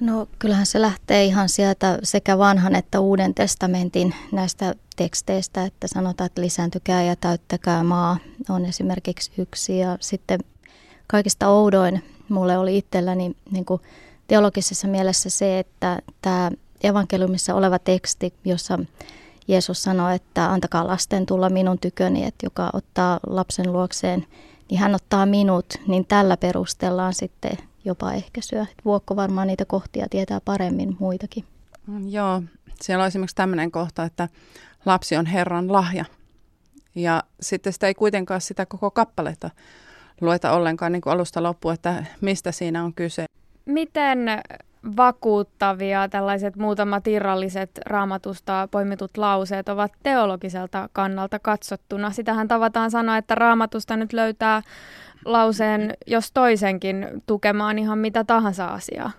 No 0.00 0.28
kyllähän 0.38 0.66
se 0.66 0.80
lähtee 0.80 1.24
ihan 1.24 1.48
sieltä 1.48 1.98
sekä 2.02 2.38
vanhan 2.38 2.74
että 2.74 3.00
uuden 3.00 3.34
testamentin 3.34 4.14
näistä 4.32 4.74
teksteistä, 4.96 5.64
että 5.64 5.86
sanotaan, 5.86 6.26
että 6.26 6.40
lisääntykää 6.40 7.02
ja 7.02 7.16
täyttäkää 7.16 7.82
maa 7.82 8.16
on 8.48 8.64
esimerkiksi 8.64 9.30
yksi. 9.38 9.78
Ja 9.78 9.96
sitten 10.00 10.40
kaikista 11.06 11.48
oudoin 11.48 12.02
mulle 12.28 12.58
oli 12.58 12.78
itselläni 12.78 13.36
niin 13.50 13.64
kuin 13.64 13.82
teologisessa 14.26 14.88
mielessä 14.88 15.30
se, 15.30 15.58
että 15.58 15.98
tämä 16.22 16.50
evankeliumissa 16.82 17.54
oleva 17.54 17.78
teksti, 17.78 18.34
jossa 18.44 18.78
Jeesus 19.48 19.82
sanoi, 19.82 20.14
että 20.14 20.52
antakaa 20.52 20.86
lasten 20.86 21.26
tulla 21.26 21.50
minun 21.50 21.78
tyköni, 21.78 22.24
että 22.24 22.46
joka 22.46 22.70
ottaa 22.72 23.20
lapsen 23.26 23.72
luokseen, 23.72 24.26
niin 24.70 24.80
hän 24.80 24.94
ottaa 24.94 25.26
minut, 25.26 25.66
niin 25.86 26.06
tällä 26.06 26.36
perustellaan 26.36 27.14
sitten 27.14 27.58
jopa 27.84 28.12
ehkäisyä. 28.12 28.66
Vuokko 28.84 29.16
varmaan 29.16 29.46
niitä 29.46 29.64
kohtia 29.64 30.06
tietää 30.10 30.40
paremmin 30.44 30.96
muitakin. 31.00 31.44
Mm, 31.86 32.08
joo, 32.08 32.42
siellä 32.82 33.02
on 33.02 33.08
esimerkiksi 33.08 33.36
tämmöinen 33.36 33.70
kohta, 33.70 34.04
että 34.04 34.28
lapsi 34.86 35.16
on 35.16 35.26
Herran 35.26 35.72
lahja. 35.72 36.04
Ja 36.94 37.22
sitten 37.40 37.72
sitä 37.72 37.86
ei 37.86 37.94
kuitenkaan 37.94 38.40
sitä 38.40 38.66
koko 38.66 38.90
kappaletta 38.90 39.50
lueta 40.20 40.52
ollenkaan 40.52 40.92
niin 40.92 41.02
kuin 41.02 41.12
alusta 41.12 41.42
loppuun, 41.42 41.74
että 41.74 42.04
mistä 42.20 42.52
siinä 42.52 42.84
on 42.84 42.94
kyse. 42.94 43.24
Miten 43.64 44.18
vakuuttavia 44.96 46.08
tällaiset 46.08 46.56
muutamat 46.56 47.06
irralliset 47.06 47.70
raamatusta 47.86 48.68
poimitut 48.70 49.16
lauseet 49.16 49.68
ovat 49.68 49.92
teologiselta 50.02 50.88
kannalta 50.92 51.38
katsottuna. 51.38 52.10
Sitähän 52.10 52.48
tavataan 52.48 52.90
sanoa, 52.90 53.16
että 53.16 53.34
raamatusta 53.34 53.96
nyt 53.96 54.12
löytää 54.12 54.62
lauseen 55.24 55.94
jos 56.06 56.32
toisenkin 56.32 57.06
tukemaan 57.26 57.78
ihan 57.78 57.98
mitä 57.98 58.24
tahansa 58.24 58.66
asiaa. 58.66 59.10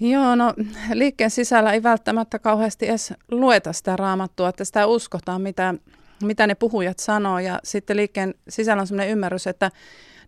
Joo, 0.00 0.34
no 0.34 0.54
liikkeen 0.92 1.30
sisällä 1.30 1.72
ei 1.72 1.82
välttämättä 1.82 2.38
kauheasti 2.38 2.88
edes 2.88 3.14
lueta 3.30 3.72
sitä 3.72 3.96
raamattua, 3.96 4.48
että 4.48 4.64
sitä 4.64 4.86
uskotaan, 4.86 5.42
mitä, 5.42 5.74
mitä 6.22 6.46
ne 6.46 6.54
puhujat 6.54 6.98
sanoo. 6.98 7.38
Ja 7.38 7.60
sitten 7.64 7.96
liikkeen 7.96 8.34
sisällä 8.48 8.80
on 8.80 8.86
sellainen 8.86 9.12
ymmärrys, 9.12 9.46
että 9.46 9.70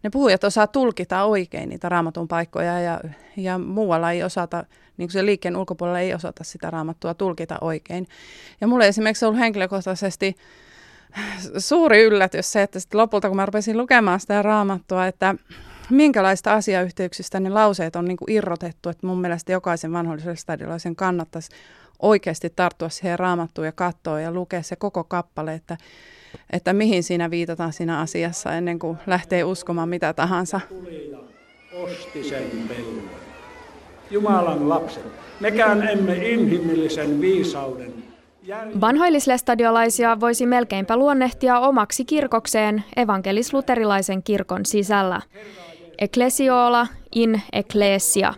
ne 0.02 0.10
puhujat 0.10 0.44
osaa 0.44 0.66
tulkita 0.66 1.24
oikein 1.24 1.68
niitä 1.68 1.88
raamatun 1.88 2.28
paikkoja 2.28 2.80
ja, 2.80 3.00
ja 3.36 3.58
muualla 3.58 4.10
ei 4.10 4.22
osata, 4.22 4.64
niin 4.96 5.08
kuin 5.08 5.12
se 5.12 5.26
liikkeen 5.26 5.56
ulkopuolella 5.56 6.00
ei 6.00 6.14
osata 6.14 6.44
sitä 6.44 6.70
raamattua 6.70 7.14
tulkita 7.14 7.58
oikein. 7.60 8.06
Ja 8.60 8.66
mulle 8.66 8.88
esimerkiksi 8.88 9.24
ollut 9.24 9.40
henkilökohtaisesti 9.40 10.36
suuri 11.58 12.02
yllätys 12.02 12.52
se, 12.52 12.62
että 12.62 12.80
sitten 12.80 13.00
lopulta 13.00 13.28
kun 13.28 13.36
mä 13.36 13.46
rupesin 13.46 13.78
lukemaan 13.78 14.20
sitä 14.20 14.42
raamattua, 14.42 15.06
että 15.06 15.34
minkälaista 15.90 16.54
asiayhteyksistä 16.54 17.40
ne 17.40 17.50
lauseet 17.50 17.96
on 17.96 18.04
niin 18.04 18.16
kuin 18.16 18.30
irrotettu, 18.30 18.88
että 18.88 19.06
mun 19.06 19.20
mielestä 19.20 19.52
jokaisen 19.52 19.92
vanhollisen 19.92 20.36
stadiolaisen 20.36 20.96
kannattaisi 20.96 21.50
oikeasti 22.02 22.50
tarttua 22.50 22.88
siihen 22.88 23.18
raamattuun 23.18 23.66
ja 23.66 23.72
katsoa 23.72 24.20
ja 24.20 24.32
lukea 24.32 24.62
se 24.62 24.76
koko 24.76 25.04
kappale, 25.04 25.54
että, 25.54 25.76
että 26.52 26.72
mihin 26.72 27.02
siinä 27.02 27.30
viitataan 27.30 27.72
siinä 27.72 28.00
asiassa 28.00 28.52
ennen 28.52 28.78
kuin 28.78 28.98
lähtee 29.06 29.44
uskomaan 29.44 29.88
mitä 29.88 30.12
tahansa. 30.12 30.60
Osti 31.72 32.24
sen 32.24 32.44
Jumalan 34.10 34.68
lapset. 34.68 35.04
Mekään 35.40 35.88
emme 35.88 36.14
inhimillisen 36.14 37.20
viisauden 37.20 38.10
Vanhoillislestadiolaisia 38.80 40.20
voisi 40.20 40.46
melkeinpä 40.46 40.96
luonnehtia 40.96 41.58
omaksi 41.58 42.04
kirkokseen 42.04 42.84
evankelis-luterilaisen 42.96 44.22
kirkon 44.22 44.66
sisällä. 44.66 45.20
Ecclesiola 45.98 46.86
in 47.14 47.42
ecclesia. 47.52 48.34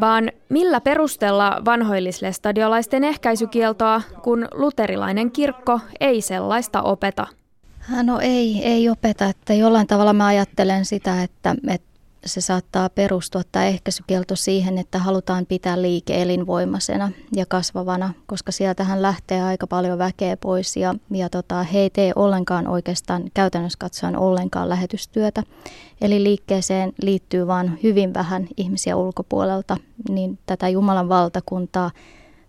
Vaan 0.00 0.30
millä 0.48 0.80
perustella 0.80 1.62
vanhoillislestadiolaisten 1.64 3.04
ehkäisykieltoa, 3.04 4.02
kun 4.22 4.48
luterilainen 4.54 5.30
kirkko 5.30 5.80
ei 6.00 6.20
sellaista 6.20 6.82
opeta? 6.82 7.26
No 8.02 8.18
ei, 8.20 8.60
ei 8.64 8.88
opeta. 8.88 9.26
Että 9.26 9.54
jollain 9.54 9.86
tavalla 9.86 10.12
mä 10.12 10.26
ajattelen 10.26 10.84
sitä, 10.84 11.22
että, 11.22 11.56
että 11.68 11.91
se 12.26 12.40
saattaa 12.40 12.88
perustua 12.88 13.42
tämä 13.52 13.66
ehkäisykielto 13.66 14.36
siihen, 14.36 14.78
että 14.78 14.98
halutaan 14.98 15.46
pitää 15.46 15.82
liike 15.82 16.22
elinvoimaisena 16.22 17.10
ja 17.36 17.46
kasvavana, 17.46 18.14
koska 18.26 18.52
sieltähän 18.52 19.02
lähtee 19.02 19.42
aika 19.42 19.66
paljon 19.66 19.98
väkeä 19.98 20.36
pois 20.36 20.76
ja, 20.76 20.94
ja 21.10 21.28
tota, 21.28 21.62
he 21.62 21.78
ei 21.78 21.90
tee 21.90 22.12
ollenkaan 22.16 22.68
oikeastaan 22.68 23.22
käytännössä 23.34 23.78
katsoen 23.78 24.16
ollenkaan 24.16 24.68
lähetystyötä. 24.68 25.42
Eli 26.00 26.22
liikkeeseen 26.22 26.92
liittyy 27.02 27.46
vain 27.46 27.78
hyvin 27.82 28.14
vähän 28.14 28.48
ihmisiä 28.56 28.96
ulkopuolelta, 28.96 29.76
niin 30.08 30.38
tätä 30.46 30.68
Jumalan 30.68 31.08
valtakuntaa 31.08 31.90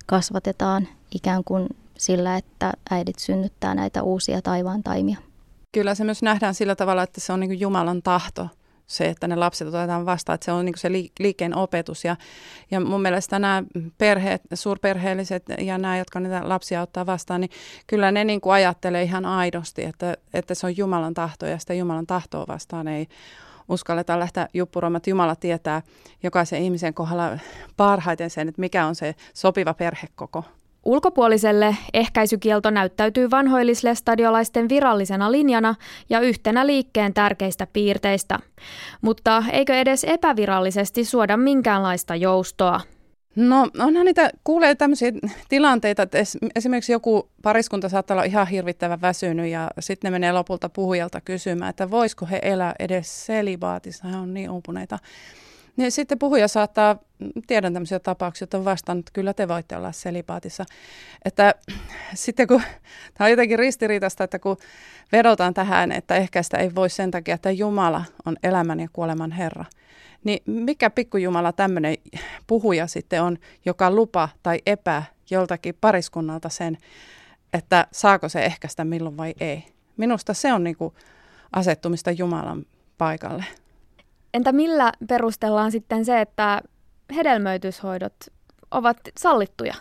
kasvatetaan 0.05 0.87
ikään 1.15 1.43
kuin 1.43 1.67
sillä, 1.97 2.37
että 2.37 2.73
äidit 2.89 3.19
synnyttää 3.19 3.75
näitä 3.75 4.03
uusia 4.03 4.41
taivaan 4.41 4.83
taimia. 4.83 5.17
Kyllä 5.71 5.95
se 5.95 6.03
myös 6.03 6.23
nähdään 6.23 6.53
sillä 6.53 6.75
tavalla, 6.75 7.03
että 7.03 7.21
se 7.21 7.33
on 7.33 7.39
niin 7.39 7.59
Jumalan 7.59 8.01
tahto 8.01 8.47
se, 8.87 9.05
että 9.05 9.27
ne 9.27 9.35
lapset 9.35 9.67
otetaan 9.67 10.05
vastaan, 10.05 10.33
että 10.33 10.45
se 10.45 10.51
on 10.51 10.65
niin 10.65 10.77
se 10.77 10.89
liikkeen 11.19 11.55
opetus. 11.55 12.05
Ja, 12.05 12.15
ja 12.71 12.79
mun 12.79 13.01
mielestä 13.01 13.39
nämä 13.39 13.63
perheet, 13.97 14.41
suurperheelliset 14.53 15.43
ja 15.59 15.77
nämä, 15.77 15.97
jotka 15.97 16.19
niitä 16.19 16.49
lapsia 16.49 16.81
ottaa 16.81 17.05
vastaan, 17.05 17.41
niin 17.41 17.51
kyllä 17.87 18.11
ne 18.11 18.23
niin 18.23 18.41
kuin 18.41 18.53
ajattelee 18.53 19.03
ihan 19.03 19.25
aidosti, 19.25 19.83
että, 19.83 20.17
että 20.33 20.55
se 20.55 20.65
on 20.65 20.77
Jumalan 20.77 21.13
tahto 21.13 21.45
ja 21.45 21.57
sitä 21.57 21.73
Jumalan 21.73 22.07
tahtoa 22.07 22.45
vastaan 22.47 22.87
ei 22.87 23.07
uskalleta 23.69 24.19
lähteä 24.19 24.47
juppuroimaan, 24.53 24.97
että 24.97 25.09
Jumala 25.09 25.35
tietää 25.35 25.81
jokaisen 26.23 26.61
ihmisen 26.61 26.93
kohdalla 26.93 27.39
parhaiten 27.77 28.29
sen, 28.29 28.49
että 28.49 28.59
mikä 28.59 28.85
on 28.85 28.95
se 28.95 29.15
sopiva 29.33 29.73
perhekoko. 29.73 30.43
Ulkopuoliselle 30.85 31.75
ehkäisykielto 31.93 32.69
näyttäytyy 32.69 33.31
vanhoillislestadiolaisten 33.31 34.69
virallisena 34.69 35.31
linjana 35.31 35.75
ja 36.09 36.19
yhtenä 36.19 36.67
liikkeen 36.67 37.13
tärkeistä 37.13 37.67
piirteistä. 37.73 38.39
Mutta 39.01 39.43
eikö 39.51 39.75
edes 39.75 40.03
epävirallisesti 40.03 41.05
suoda 41.05 41.37
minkäänlaista 41.37 42.15
joustoa? 42.15 42.81
No 43.35 43.67
onhan 43.79 44.05
niitä, 44.05 44.29
kuulee 44.43 44.75
tämmöisiä 44.75 45.11
tilanteita, 45.49 46.03
että 46.03 46.17
esimerkiksi 46.55 46.91
joku 46.91 47.29
pariskunta 47.41 47.89
saattaa 47.89 48.15
olla 48.15 48.23
ihan 48.23 48.47
hirvittävän 48.47 49.01
väsynyt 49.01 49.47
ja 49.47 49.69
sitten 49.79 50.11
ne 50.11 50.15
menee 50.15 50.31
lopulta 50.31 50.69
puhujalta 50.69 51.21
kysymään, 51.21 51.69
että 51.69 51.91
voisiko 51.91 52.25
he 52.31 52.39
elää 52.41 52.75
edes 52.79 53.25
selibaatissa, 53.25 54.07
he 54.07 54.17
on 54.17 54.33
niin 54.33 54.49
uupuneita. 54.49 54.99
Niin 55.75 55.91
sitten 55.91 56.19
puhuja 56.19 56.47
saattaa, 56.47 56.95
tiedän 57.47 57.73
tämmöisiä 57.73 57.99
tapauksia, 57.99 58.43
että 58.43 58.57
on 58.57 58.65
vastannut, 58.65 59.01
että 59.03 59.11
kyllä 59.13 59.33
te 59.33 59.47
voitte 59.47 59.77
olla 59.77 59.91
selipaatissa. 59.91 60.65
Että 61.25 61.55
sitten 62.13 62.47
kun, 62.47 62.61
tämä 63.13 63.25
on 63.25 63.31
jotenkin 63.31 63.59
ristiriitasta, 63.59 64.23
että 64.23 64.39
kun 64.39 64.57
vedotaan 65.11 65.53
tähän, 65.53 65.91
että 65.91 66.15
ehkä 66.15 66.43
sitä 66.43 66.57
ei 66.57 66.75
voi 66.75 66.89
sen 66.89 67.11
takia, 67.11 67.35
että 67.35 67.51
Jumala 67.51 68.05
on 68.25 68.35
elämän 68.43 68.79
ja 68.79 68.87
kuoleman 68.93 69.31
Herra, 69.31 69.65
niin 70.23 70.43
mikä 70.45 70.89
pikkujumala 70.89 71.51
tämmöinen 71.51 71.95
puhuja 72.47 72.87
sitten 72.87 73.23
on, 73.23 73.37
joka 73.65 73.91
lupa 73.91 74.29
tai 74.43 74.61
epää 74.65 75.03
joltakin 75.29 75.77
pariskunnalta 75.81 76.49
sen, 76.49 76.77
että 77.53 77.87
saako 77.91 78.29
se 78.29 78.45
ehkäistä 78.45 78.85
milloin 78.85 79.17
vai 79.17 79.33
ei. 79.39 79.63
Minusta 79.97 80.33
se 80.33 80.53
on 80.53 80.63
niin 80.63 80.77
kuin 80.77 80.93
asettumista 81.51 82.11
Jumalan 82.11 82.65
paikalle. 82.97 83.45
Entä 84.33 84.51
millä 84.51 84.91
perustellaan 85.07 85.71
sitten 85.71 86.05
se, 86.05 86.21
että 86.21 86.61
hedelmöityshoidot 87.13 88.15
ovat 88.71 88.97
sallittuja? 89.17 89.73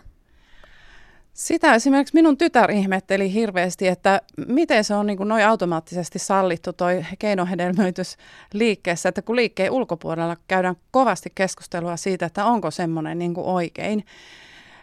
Sitä 1.32 1.74
esimerkiksi 1.74 2.14
minun 2.14 2.38
tytär 2.38 2.70
ihmetteli 2.70 3.32
hirveästi, 3.32 3.88
että 3.88 4.20
miten 4.48 4.84
se 4.84 4.94
on 4.94 5.06
niin 5.06 5.16
kuin 5.16 5.28
noin 5.28 5.46
automaattisesti 5.46 6.18
sallittu 6.18 6.72
toi 6.72 7.06
keinohedelmöitys 7.18 8.16
liikkeessä, 8.52 9.08
että 9.08 9.22
kun 9.22 9.36
liikkeen 9.36 9.72
ulkopuolella 9.72 10.36
käydään 10.48 10.76
kovasti 10.90 11.32
keskustelua 11.34 11.96
siitä, 11.96 12.26
että 12.26 12.44
onko 12.44 12.70
semmoinen 12.70 13.18
niin 13.18 13.34
kuin 13.34 13.46
oikein. 13.46 14.04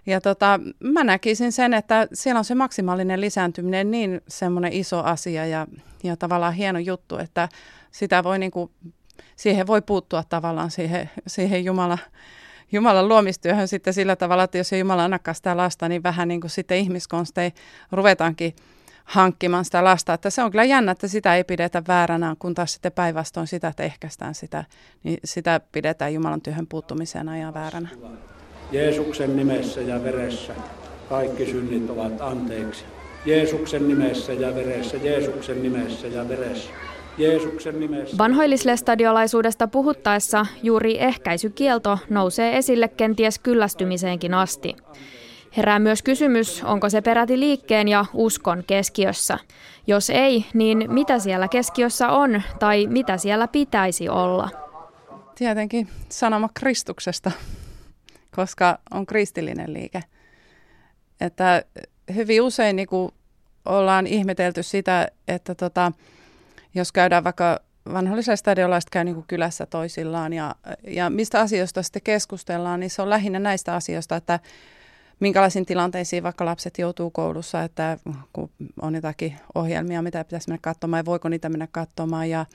Ja 0.05 0.21
tota, 0.21 0.59
mä 0.79 1.03
näkisin 1.03 1.51
sen, 1.51 1.73
että 1.73 2.07
siellä 2.13 2.39
on 2.39 2.45
se 2.45 2.55
maksimaalinen 2.55 3.21
lisääntyminen 3.21 3.91
niin 3.91 4.21
semmoinen 4.27 4.73
iso 4.73 5.03
asia 5.03 5.45
ja, 5.45 5.67
ja 6.03 6.17
tavallaan 6.17 6.53
hieno 6.53 6.79
juttu, 6.79 7.17
että 7.17 7.49
sitä 7.91 8.23
voi 8.23 8.39
niin 8.39 8.51
kuin 8.51 8.71
siihen 9.35 9.67
voi 9.67 9.81
puuttua 9.81 10.23
tavallaan 10.29 10.71
siihen, 10.71 11.09
siihen 11.27 11.65
Jumala, 11.65 11.97
Jumalan 12.71 13.07
luomistyöhön 13.07 13.67
sitten 13.67 13.93
sillä 13.93 14.15
tavalla, 14.15 14.43
että 14.43 14.57
jos 14.57 14.73
ei 14.73 14.79
Jumala 14.79 15.03
annakaan 15.03 15.35
sitä 15.35 15.57
lasta, 15.57 15.89
niin 15.89 16.03
vähän 16.03 16.27
niin 16.27 16.41
kuin 16.41 16.51
sitten 16.51 16.77
ihmiskonstein 16.77 17.51
ruvetaankin 17.91 18.55
hankkimaan 19.03 19.65
sitä 19.65 19.83
lasta. 19.83 20.13
Että 20.13 20.29
se 20.29 20.43
on 20.43 20.51
kyllä 20.51 20.63
jännä, 20.63 20.91
että 20.91 21.07
sitä 21.07 21.35
ei 21.35 21.43
pidetä 21.43 21.83
vääränä, 21.87 22.35
kun 22.39 22.55
taas 22.55 22.73
sitten 22.73 22.91
päinvastoin 22.91 23.47
sitä, 23.47 23.67
että 23.67 23.83
ehkäistään 23.83 24.35
sitä, 24.35 24.65
niin 25.03 25.17
sitä 25.23 25.61
pidetään 25.71 26.13
Jumalan 26.13 26.41
työhön 26.41 26.67
puuttumisena 26.67 27.37
ja 27.37 27.53
vääränä. 27.53 27.89
Jeesuksen 28.71 29.35
nimessä 29.35 29.81
ja 29.81 30.03
veressä 30.03 30.53
kaikki 31.09 31.45
synnit 31.45 31.89
ovat 31.89 32.21
anteeksi. 32.21 32.85
Jeesuksen 33.25 33.87
nimessä 33.87 34.33
ja 34.33 34.55
veressä, 34.55 34.97
Jeesuksen 34.97 35.63
nimessä 35.63 36.07
ja 36.07 36.29
veressä. 36.29 36.69
Jeesuksen 37.19 37.79
nimessä. 37.79 38.17
Vanhoillislestadiolaisuudesta 38.17 39.67
puhuttaessa 39.67 40.45
juuri 40.63 40.99
ehkäisykielto 40.99 41.99
nousee 42.09 42.57
esille 42.57 42.87
kenties 42.87 43.39
kyllästymiseenkin 43.39 44.33
asti. 44.33 44.75
Herää 45.57 45.79
myös 45.79 46.01
kysymys, 46.01 46.63
onko 46.63 46.89
se 46.89 47.01
peräti 47.01 47.39
liikkeen 47.39 47.87
ja 47.87 48.05
uskon 48.13 48.63
keskiössä. 48.67 49.39
Jos 49.87 50.09
ei, 50.09 50.45
niin 50.53 50.85
mitä 50.93 51.19
siellä 51.19 51.47
keskiössä 51.47 52.09
on 52.09 52.41
tai 52.59 52.87
mitä 52.87 53.17
siellä 53.17 53.47
pitäisi 53.47 54.09
olla? 54.09 54.49
Tietenkin 55.35 55.87
sanoma 56.09 56.49
Kristuksesta, 56.53 57.31
koska 58.35 58.79
on 58.91 59.05
kristillinen 59.05 59.73
liike. 59.73 60.01
Että 61.21 61.63
hyvin 62.15 62.41
usein 62.41 62.75
niin 62.75 62.87
kuin 62.87 63.11
ollaan 63.65 64.07
ihmetelty 64.07 64.63
sitä, 64.63 65.07
että 65.27 65.55
tota, 65.55 65.91
jos 66.75 66.91
käydään 66.91 67.23
vaikka 67.23 67.59
vanhollisella 67.93 68.35
stadionilla 68.35 68.79
käy 68.91 69.03
niin 69.03 69.23
kylässä 69.27 69.65
toisillaan 69.65 70.33
ja, 70.33 70.55
ja 70.87 71.09
mistä 71.09 71.39
asioista 71.39 71.83
sitten 71.83 72.01
keskustellaan, 72.01 72.79
niin 72.79 72.89
se 72.89 73.01
on 73.01 73.09
lähinnä 73.09 73.39
näistä 73.39 73.75
asioista, 73.75 74.15
että 74.15 74.39
minkälaisiin 75.19 75.65
tilanteisiin 75.65 76.23
vaikka 76.23 76.45
lapset 76.45 76.77
joutuu 76.77 77.11
koulussa, 77.11 77.63
että 77.63 77.97
kun 78.33 78.49
on 78.81 78.95
jotakin 78.95 79.35
ohjelmia, 79.55 80.01
mitä 80.01 80.23
pitäisi 80.23 80.49
mennä 80.49 80.59
katsomaan 80.61 80.99
ja 80.99 81.05
voiko 81.05 81.29
niitä 81.29 81.49
mennä 81.49 81.67
katsomaan 81.71 82.29
ja 82.29 82.45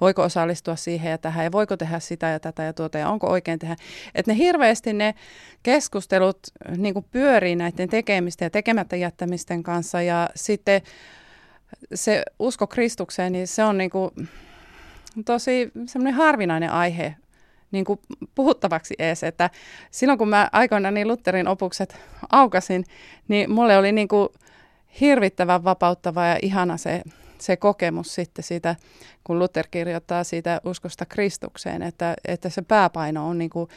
voiko 0.00 0.22
osallistua 0.22 0.76
siihen 0.76 1.10
ja 1.10 1.18
tähän 1.18 1.44
ja 1.44 1.52
voiko 1.52 1.76
tehdä 1.76 2.00
sitä 2.00 2.28
ja 2.28 2.40
tätä 2.40 2.62
ja 2.62 2.72
tuota 2.72 2.98
ja 2.98 3.08
onko 3.08 3.26
oikein 3.26 3.58
tehdä. 3.58 3.76
Että 4.14 4.32
ne 4.32 4.38
hirveästi 4.38 4.92
ne 4.92 5.14
keskustelut 5.62 6.38
niin 6.76 7.04
pyörii 7.10 7.56
näiden 7.56 7.88
tekemisten 7.88 8.46
ja 8.46 8.50
tekemättä 8.50 8.96
jättämisten 8.96 9.62
kanssa 9.62 10.02
ja 10.02 10.30
sitten 10.34 10.82
se 11.94 12.22
usko 12.38 12.66
Kristukseen, 12.66 13.32
niin 13.32 13.48
se 13.48 13.64
on 13.64 13.78
niin 13.78 13.90
kuin 13.90 14.10
tosi 15.24 15.72
semmoinen 15.86 16.14
harvinainen 16.14 16.70
aihe 16.70 17.16
niin 17.70 17.84
kuin 17.84 18.00
puhuttavaksi 18.34 18.94
ees, 18.98 19.22
että 19.22 19.50
silloin 19.90 20.18
kun 20.18 20.28
mä 20.28 20.48
aikoinaan 20.52 20.94
niin 20.94 21.08
Lutherin 21.08 21.48
opukset 21.48 21.96
aukasin, 22.30 22.84
niin 23.28 23.50
mulle 23.50 23.76
oli 23.76 23.92
niin 23.92 24.08
kuin 24.08 24.28
hirvittävän 25.00 25.64
vapauttava 25.64 26.26
ja 26.26 26.38
ihana 26.42 26.76
se, 26.76 27.02
se 27.38 27.56
kokemus 27.56 28.14
sitten 28.14 28.44
siitä, 28.44 28.76
kun 29.24 29.38
Luther 29.38 29.66
kirjoittaa 29.70 30.24
siitä 30.24 30.60
uskosta 30.64 31.06
Kristukseen, 31.06 31.82
että, 31.82 32.14
että 32.24 32.48
se 32.48 32.62
pääpaino 32.62 33.28
on 33.28 33.38
niin 33.38 33.50
kuin 33.50 33.68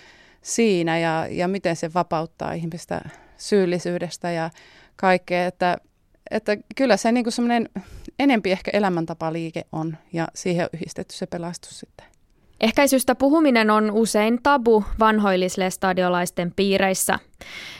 siinä 0.42 1.00
ja, 1.00 1.28
ja 1.30 1.48
miten 1.48 1.76
se 1.76 1.94
vapauttaa 1.94 2.54
ihmistä 2.54 3.02
syyllisyydestä 3.38 4.32
ja 4.32 4.50
kaikkea, 4.96 5.48
että 5.48 5.78
että 6.32 6.58
kyllä 6.76 6.98
se 6.98 7.12
niin 7.12 7.32
semmoinen 7.32 7.70
enempi 8.20 8.52
ehkä 8.52 8.72
elämäntapaliike 8.74 9.66
on 9.72 9.98
ja 10.14 10.28
siihen 10.34 10.64
on 10.64 10.70
yhdistetty 10.74 11.16
se 11.16 11.26
pelastus 11.26 11.80
sitten. 11.80 12.06
Ehkäisystä 12.62 13.16
puhuminen 13.16 13.70
on 13.70 13.92
usein 13.92 14.40
tabu 14.44 14.84
vanhoillislestadiolaisten 15.00 16.54
piireissä. 16.56 17.20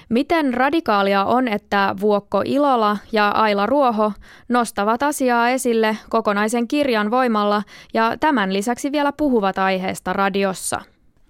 Miten 0.10 0.54
radikaalia 0.54 1.26
on, 1.26 1.48
että 1.48 1.96
Vuokko 2.02 2.42
Ilola 2.46 2.98
ja 3.12 3.30
Aila 3.30 3.66
Ruoho 3.66 4.12
nostavat 4.50 5.04
asiaa 5.04 5.50
esille 5.50 5.98
kokonaisen 6.10 6.68
kirjan 6.68 7.12
voimalla 7.12 7.64
ja 7.94 8.18
tämän 8.20 8.54
lisäksi 8.54 8.92
vielä 8.92 9.12
puhuvat 9.12 9.58
aiheesta 9.58 10.14
radiossa? 10.14 10.82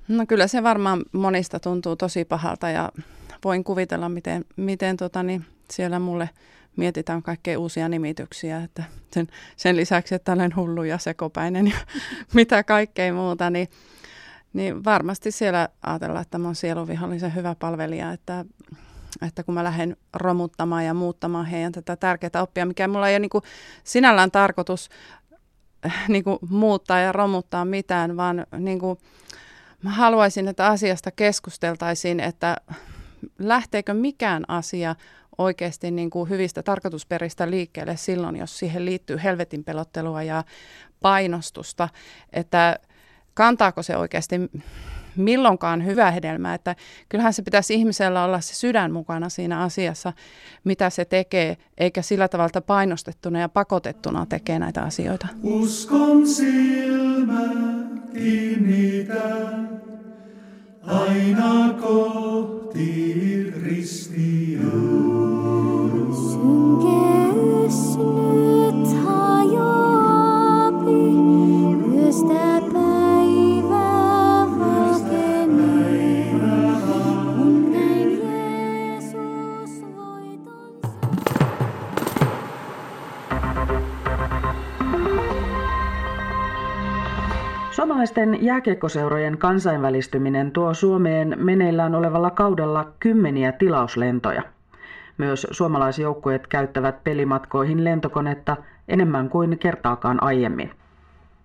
No 0.08 0.26
kyllä 0.26 0.48
se 0.48 0.64
varmaan 0.64 1.04
monista 1.12 1.60
tuntuu 1.60 1.96
tosi 1.96 2.26
pahalta 2.26 2.70
ja 2.70 2.92
voin 3.44 3.64
kuvitella, 3.64 4.10
miten, 4.10 4.46
miten 4.56 4.98
tota, 4.98 5.24
niin 5.24 5.46
siellä 5.72 6.00
mulle 6.00 6.30
mietitään 6.78 7.24
kaikkea 7.24 7.60
uusia 7.60 7.90
nimityksiä. 7.90 8.64
Että 8.64 8.84
sen, 9.14 9.28
sen 9.56 9.76
lisäksi, 9.76 10.16
että 10.16 10.34
olen 10.34 10.56
hullu 10.56 10.84
ja 10.84 10.98
sekopäinen 10.98 11.68
ja 11.68 11.78
mitä 12.34 12.64
kaikkea 12.64 13.14
muuta, 13.14 13.50
niin, 13.50 13.68
niin 14.54 14.84
varmasti 14.84 15.32
siellä 15.32 15.70
ajatellaan, 15.82 16.22
että 16.22 16.38
mä 16.38 16.54
sieluvihollisen 16.54 17.36
hyvä 17.36 17.56
palvelija, 17.60 18.12
että, 18.12 18.46
että 19.28 19.44
kun 19.44 19.54
mä 19.54 19.64
lähden 19.64 19.98
romuttamaan 20.14 20.86
ja 20.86 20.94
muuttamaan 20.94 21.46
heidän 21.46 21.72
tätä 21.72 21.96
tärkeää 21.96 22.42
oppia, 22.42 22.66
mikä 22.66 22.88
mulla 22.88 23.10
ei 23.10 23.14
ole 23.14 23.20
niin 23.20 23.30
kuin 23.30 23.44
sinällään 23.84 24.32
tarkoitus 24.32 24.90
niin 26.08 26.24
kuin 26.24 26.40
muuttaa 26.50 27.00
ja 27.00 27.12
romuttaa 27.12 27.66
mitään, 27.66 28.18
vaan 28.18 28.46
niin 28.58 28.80
kuin, 28.80 29.00
mä 29.84 29.90
haluaisin, 29.90 30.48
että 30.48 30.68
asiasta 30.68 31.12
keskusteltaisiin, 31.12 32.20
että 32.20 32.58
lähteekö 33.40 33.94
mikään 33.94 34.44
asia 34.48 34.96
oikeasti 35.38 35.92
niin 35.92 36.10
kuin 36.10 36.30
hyvistä 36.30 36.64
tarkoitusperistä 36.64 37.50
liikkeelle 37.50 37.98
silloin, 37.98 38.36
jos 38.36 38.60
siihen 38.60 38.86
liittyy 38.86 39.20
helvetin 39.24 39.64
pelottelua 39.64 40.24
ja 40.24 40.44
painostusta, 41.02 41.90
että 42.34 42.80
kantaako 43.34 43.84
se 43.84 43.98
oikeasti 43.98 44.36
milloinkaan 45.16 45.86
hyvää 45.86 46.12
hedelmää, 46.12 46.54
että 46.54 46.76
kyllähän 47.10 47.34
se 47.34 47.42
pitäisi 47.42 47.74
ihmisellä 47.74 48.24
olla 48.24 48.42
se 48.42 48.56
sydän 48.56 48.92
mukana 48.92 49.30
siinä 49.30 49.62
asiassa, 49.62 50.14
mitä 50.64 50.90
se 50.90 51.06
tekee, 51.06 51.58
eikä 51.78 52.02
sillä 52.02 52.28
tavalla 52.28 52.62
painostettuna 52.62 53.40
ja 53.40 53.50
pakotettuna 53.50 54.26
tekee 54.26 54.60
näitä 54.60 54.82
asioita. 54.82 55.28
Uskon 55.44 56.28
silmä 56.28 57.42
kiinnitän 58.14 59.82
aina 60.88 61.74
kohti 61.82 63.54
ristiä. 63.64 64.60
Synkeys 66.30 67.98
nyt 67.98 68.88
hajoapi, 69.04 71.02
Suomalaisten 87.78 88.38
jääkiekkoseurojen 88.46 89.38
kansainvälistyminen 89.38 90.52
tuo 90.52 90.74
Suomeen 90.74 91.36
meneillään 91.38 91.96
olevalla 91.96 92.30
kaudella 92.30 92.88
kymmeniä 93.00 93.52
tilauslentoja. 93.52 94.42
Myös 95.18 95.48
suomalaisjoukkueet 95.52 96.48
käyttävät 96.48 97.04
pelimatkoihin 97.04 97.84
lentokonetta 97.84 98.58
enemmän 98.88 99.30
kuin 99.30 99.60
kertaakaan 99.60 100.24
aiemmin. 100.24 100.72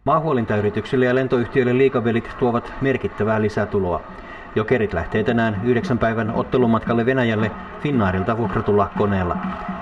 Maahuolintayrityksille 0.05 1.05
ja 1.05 1.15
lentoyhtiöille 1.15 1.79
liikavelit 1.79 2.31
tuovat 2.39 2.73
merkittävää 2.81 3.43
lisätuloa. 3.43 4.01
Jokerit 4.55 4.93
lähtee 4.93 5.25
tänään 5.25 5.61
yhdeksän 5.65 5.99
päivän 5.99 6.31
ottelumatkalle 6.31 7.07
Venäjälle 7.07 7.51
Finnaarilta 7.81 8.39
vuokratulla 8.39 8.91
koneella. 8.99 9.37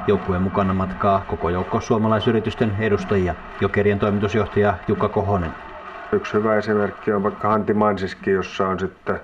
Joukkueen 0.07 0.43
mukana 0.43 0.75
matkaa 0.75 1.25
koko 1.27 1.51
joukko 1.51 1.81
suomalaisyritysten 1.81 2.73
edustajia. 2.81 3.35
Jokerien 3.61 3.99
toimitusjohtaja 3.99 4.75
Jukka 4.89 5.09
Kohonen. 5.09 5.70
Yksi 6.13 6.33
hyvä 6.33 6.57
esimerkki 6.57 7.13
on 7.13 7.23
vaikka 7.23 7.49
Hanti 7.49 7.75
Mansiski, 7.75 8.31
jossa 8.31 8.69
on 8.69 8.81
sitten 8.81 9.21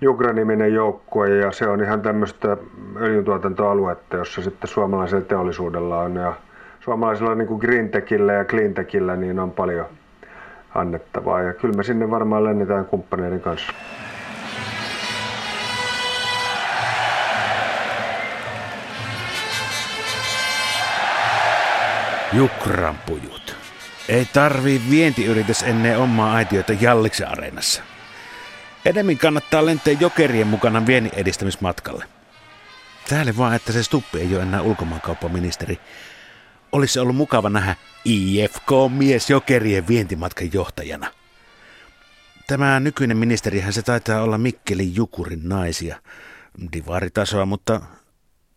Jugra-niminen 0.00 0.74
joukkue 0.74 1.36
ja 1.36 1.52
se 1.52 1.68
on 1.68 1.82
ihan 1.82 2.02
tämmöistä 2.02 2.56
öljyntuotantoaluetta, 2.96 4.16
jossa 4.16 4.42
sitten 4.42 4.68
suomalaisella 4.68 5.24
teollisuudella 5.24 6.00
on 6.00 6.16
ja 6.16 6.34
suomalaisilla 6.80 7.34
niin 7.34 7.48
kuin 7.48 7.60
Greentechillä 7.60 8.32
ja 8.32 8.44
Cleantechillä 8.44 9.16
niin 9.16 9.38
on 9.38 9.50
paljon 9.50 9.86
annettavaa 10.74 11.42
ja 11.42 11.54
kyllä 11.54 11.74
me 11.76 11.82
sinne 11.82 12.10
varmaan 12.10 12.44
lennetään 12.44 12.84
kumppaneiden 12.84 13.40
kanssa. 13.40 13.72
Jukrampujut. 22.32 23.43
Ei 24.08 24.24
tarvii 24.24 24.82
vientiyritys 24.90 25.62
ennen 25.62 25.98
omaa 25.98 26.34
aitioita 26.34 26.72
Jalliksen 26.72 27.28
areenassa. 27.28 27.82
Enemmän 28.84 29.18
kannattaa 29.18 29.66
lentää 29.66 29.94
jokerien 30.00 30.46
mukana 30.46 30.86
viennin 30.86 31.12
edistämismatkalle. 31.16 32.04
Täällä 33.08 33.36
vaan, 33.36 33.54
että 33.54 33.72
se 33.72 33.82
Stuppi 33.82 34.20
ei 34.20 34.34
ole 34.34 34.42
enää 34.42 34.62
ulkomaankauppaministeri. 34.62 35.80
Olisi 36.72 36.98
ollut 36.98 37.16
mukava 37.16 37.50
nähdä 37.50 37.76
IFK-mies 38.04 39.30
jokerien 39.30 39.88
vientimatkan 39.88 40.52
johtajana. 40.52 41.10
Tämä 42.46 42.80
nykyinen 42.80 43.16
ministerihän 43.16 43.72
se 43.72 43.82
taitaa 43.82 44.22
olla 44.22 44.38
Mikkelin 44.38 44.96
Jukurin 44.96 45.48
naisia. 45.48 46.00
Divaritasoa, 46.72 47.46
mutta 47.46 47.80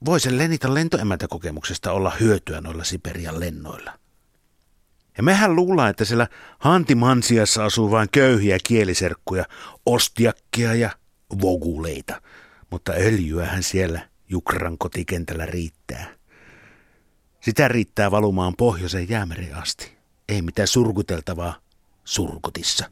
voisi 0.06 0.38
Lenita 0.38 0.74
lentoemäntäkokemuksesta 0.74 1.91
olla 1.91 2.14
hyötyä 2.20 2.62
noilla 2.62 2.84
Siperian 2.84 3.39
lennoilla. 3.39 3.93
Ja 5.18 5.24
mehän 5.24 5.55
luullaan, 5.55 5.89
että 5.89 6.05
siellä 6.05 6.28
Hantimansiassa 6.59 7.65
asuu 7.65 7.91
vain 7.91 8.09
köyhiä 8.11 8.57
kieliserkkuja, 8.63 9.45
ostiakkia 9.86 10.74
ja 10.76 10.89
voguleita. 11.41 12.22
Mutta 12.72 12.91
öljyähän 12.91 13.63
siellä 13.63 14.01
Jukran 14.30 14.78
kotikentällä 14.78 15.45
riittää. 15.45 16.05
Sitä 17.39 17.68
riittää 17.68 18.11
valumaan 18.11 18.53
pohjoiseen 18.57 19.09
jäämeren 19.09 19.55
asti. 19.55 19.97
Ei 20.30 20.41
mitään 20.41 20.68
surkuteltavaa 20.68 21.55
surkutissa. 22.03 22.89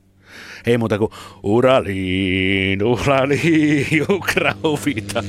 Ei 0.66 0.78
muuta 0.78 0.98
kuin 0.98 1.12
uraliin, 1.44 2.84
uraliin, 2.84 4.06
Ukrauvita. 4.10 5.24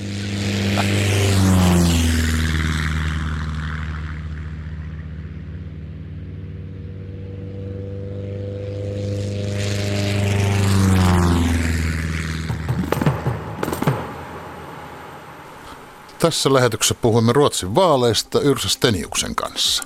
Tässä 16.19 16.53
lähetyksessä 16.53 16.95
puhuimme 16.95 17.33
Ruotsin 17.33 17.75
vaaleista 17.75 18.41
Yrsa 18.41 18.69
Steniuksen 18.69 19.35
kanssa. 19.35 19.85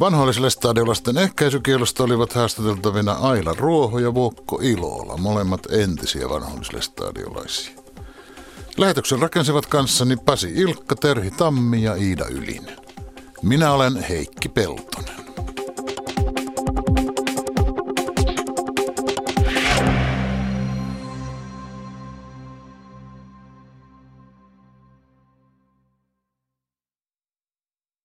Vanhoilliselle 0.00 0.50
stadiolaisten 0.50 1.18
ehkäisykielosta 1.18 2.04
olivat 2.04 2.32
haastateltavina 2.32 3.12
Aila 3.12 3.54
Ruoho 3.58 3.98
ja 3.98 4.14
Vuokko 4.14 4.58
Ilola, 4.62 5.16
molemmat 5.16 5.66
entisiä 5.70 6.28
vanhoillisille 6.28 6.82
stadiolaisia. 6.82 7.72
Lähetyksen 8.76 9.18
rakensivat 9.18 9.66
kanssani 9.66 10.16
Pasi 10.16 10.52
Ilkka, 10.54 10.96
Terhi 10.96 11.30
Tammi 11.30 11.82
ja 11.82 11.94
Iida 11.94 12.26
Ylinen. 12.26 12.76
Minä 13.42 13.72
olen 13.72 13.96
Heikki 13.96 14.48
Peltonen. 14.48 15.27